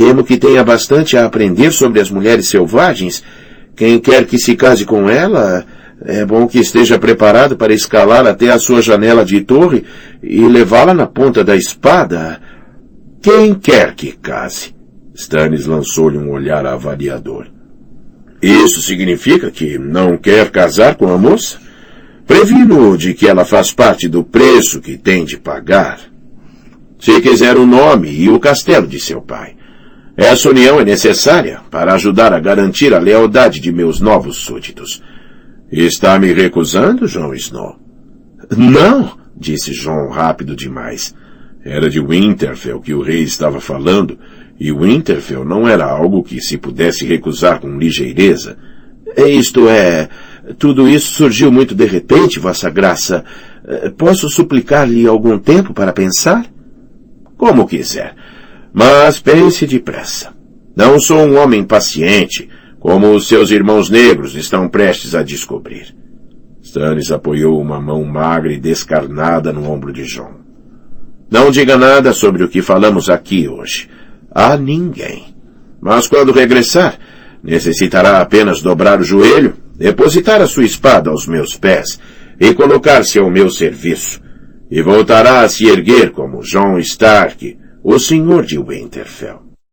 temo 0.00 0.24
que 0.24 0.38
tenha 0.38 0.64
bastante 0.64 1.14
a 1.14 1.26
aprender 1.26 1.70
sobre 1.72 2.00
as 2.00 2.10
mulheres 2.10 2.48
selvagens. 2.48 3.22
Quem 3.76 3.98
quer 3.98 4.24
que 4.24 4.38
se 4.38 4.56
case 4.56 4.86
com 4.86 5.10
ela, 5.10 5.62
é 6.02 6.24
bom 6.24 6.46
que 6.46 6.58
esteja 6.58 6.98
preparado 6.98 7.54
para 7.54 7.74
escalar 7.74 8.26
até 8.26 8.50
a 8.50 8.58
sua 8.58 8.80
janela 8.80 9.26
de 9.26 9.42
torre 9.42 9.84
e 10.22 10.40
levá-la 10.48 10.94
na 10.94 11.06
ponta 11.06 11.44
da 11.44 11.54
espada. 11.54 12.40
Quem 13.20 13.52
quer 13.52 13.94
que 13.94 14.12
case? 14.12 14.74
Stannis 15.14 15.66
lançou-lhe 15.66 16.16
um 16.16 16.30
olhar 16.30 16.64
avaliador. 16.64 17.48
Isso 18.40 18.80
significa 18.80 19.50
que 19.50 19.76
não 19.76 20.16
quer 20.16 20.50
casar 20.50 20.94
com 20.94 21.12
a 21.12 21.18
moça? 21.18 21.58
Previno 22.26 22.96
de 22.96 23.12
que 23.12 23.28
ela 23.28 23.44
faz 23.44 23.70
parte 23.70 24.08
do 24.08 24.24
preço 24.24 24.80
que 24.80 24.96
tem 24.96 25.26
de 25.26 25.36
pagar. 25.36 26.00
Se 26.98 27.20
quiser 27.20 27.58
o 27.58 27.66
nome 27.66 28.10
e 28.10 28.30
o 28.30 28.40
castelo 28.40 28.86
de 28.86 28.98
seu 28.98 29.20
pai. 29.20 29.59
Essa 30.16 30.50
união 30.50 30.80
é 30.80 30.84
necessária 30.84 31.60
para 31.70 31.94
ajudar 31.94 32.32
a 32.32 32.40
garantir 32.40 32.92
a 32.92 32.98
lealdade 32.98 33.60
de 33.60 33.72
meus 33.72 34.00
novos 34.00 34.38
súditos. 34.38 35.02
Está 35.70 36.18
me 36.18 36.32
recusando, 36.32 37.06
João 37.06 37.32
Snow? 37.34 37.76
Não, 38.56 39.16
disse 39.36 39.72
João 39.72 40.10
rápido 40.10 40.56
demais. 40.56 41.14
Era 41.64 41.88
de 41.88 42.00
Winterfell 42.00 42.80
que 42.80 42.94
o 42.94 43.02
rei 43.02 43.22
estava 43.22 43.60
falando, 43.60 44.18
e 44.58 44.72
Winterfell 44.72 45.44
não 45.44 45.68
era 45.68 45.84
algo 45.84 46.22
que 46.22 46.40
se 46.40 46.58
pudesse 46.58 47.06
recusar 47.06 47.60
com 47.60 47.78
ligeireza. 47.78 48.58
Isto 49.16 49.68
é, 49.68 50.08
tudo 50.58 50.88
isso 50.88 51.12
surgiu 51.12 51.50
muito 51.52 51.74
de 51.74 51.86
repente, 51.86 52.38
Vossa 52.38 52.70
Graça. 52.70 53.24
Eh, 53.66 53.90
posso 53.90 54.28
suplicar-lhe 54.28 55.06
algum 55.06 55.38
tempo 55.38 55.72
para 55.72 55.92
pensar? 55.92 56.44
Como 57.36 57.66
quiser. 57.66 58.14
Mas 58.72 59.20
pense 59.20 59.66
depressa. 59.66 60.34
Não 60.76 60.98
sou 61.00 61.18
um 61.18 61.36
homem 61.36 61.64
paciente, 61.64 62.48
como 62.78 63.12
os 63.12 63.28
seus 63.28 63.50
irmãos 63.50 63.90
negros 63.90 64.34
estão 64.34 64.68
prestes 64.68 65.14
a 65.14 65.22
descobrir. 65.22 65.94
Stannis 66.62 67.10
apoiou 67.10 67.60
uma 67.60 67.80
mão 67.80 68.04
magra 68.04 68.52
e 68.52 68.60
descarnada 68.60 69.52
no 69.52 69.70
ombro 69.70 69.92
de 69.92 70.04
John. 70.04 70.40
Não 71.30 71.50
diga 71.50 71.76
nada 71.76 72.12
sobre 72.12 72.44
o 72.44 72.48
que 72.48 72.62
falamos 72.62 73.08
aqui 73.08 73.48
hoje. 73.48 73.88
A 74.32 74.56
ninguém. 74.56 75.34
Mas 75.80 76.06
quando 76.06 76.32
regressar, 76.32 76.98
necessitará 77.42 78.20
apenas 78.20 78.62
dobrar 78.62 79.00
o 79.00 79.04
joelho 79.04 79.54
depositar 79.80 80.42
a 80.42 80.46
sua 80.46 80.64
espada 80.64 81.08
aos 81.08 81.26
meus 81.26 81.56
pés 81.56 81.98
e 82.38 82.52
colocar-se 82.52 83.18
ao 83.18 83.30
meu 83.30 83.48
serviço, 83.48 84.20
e 84.70 84.82
voltará 84.82 85.40
a 85.40 85.48
se 85.48 85.66
erguer 85.66 86.10
como 86.10 86.42
John 86.42 86.78
Stark, 86.78 87.56
o 87.82 87.98
senhor 87.98 88.44
de 88.44 88.58
Winterfell. 88.58 89.49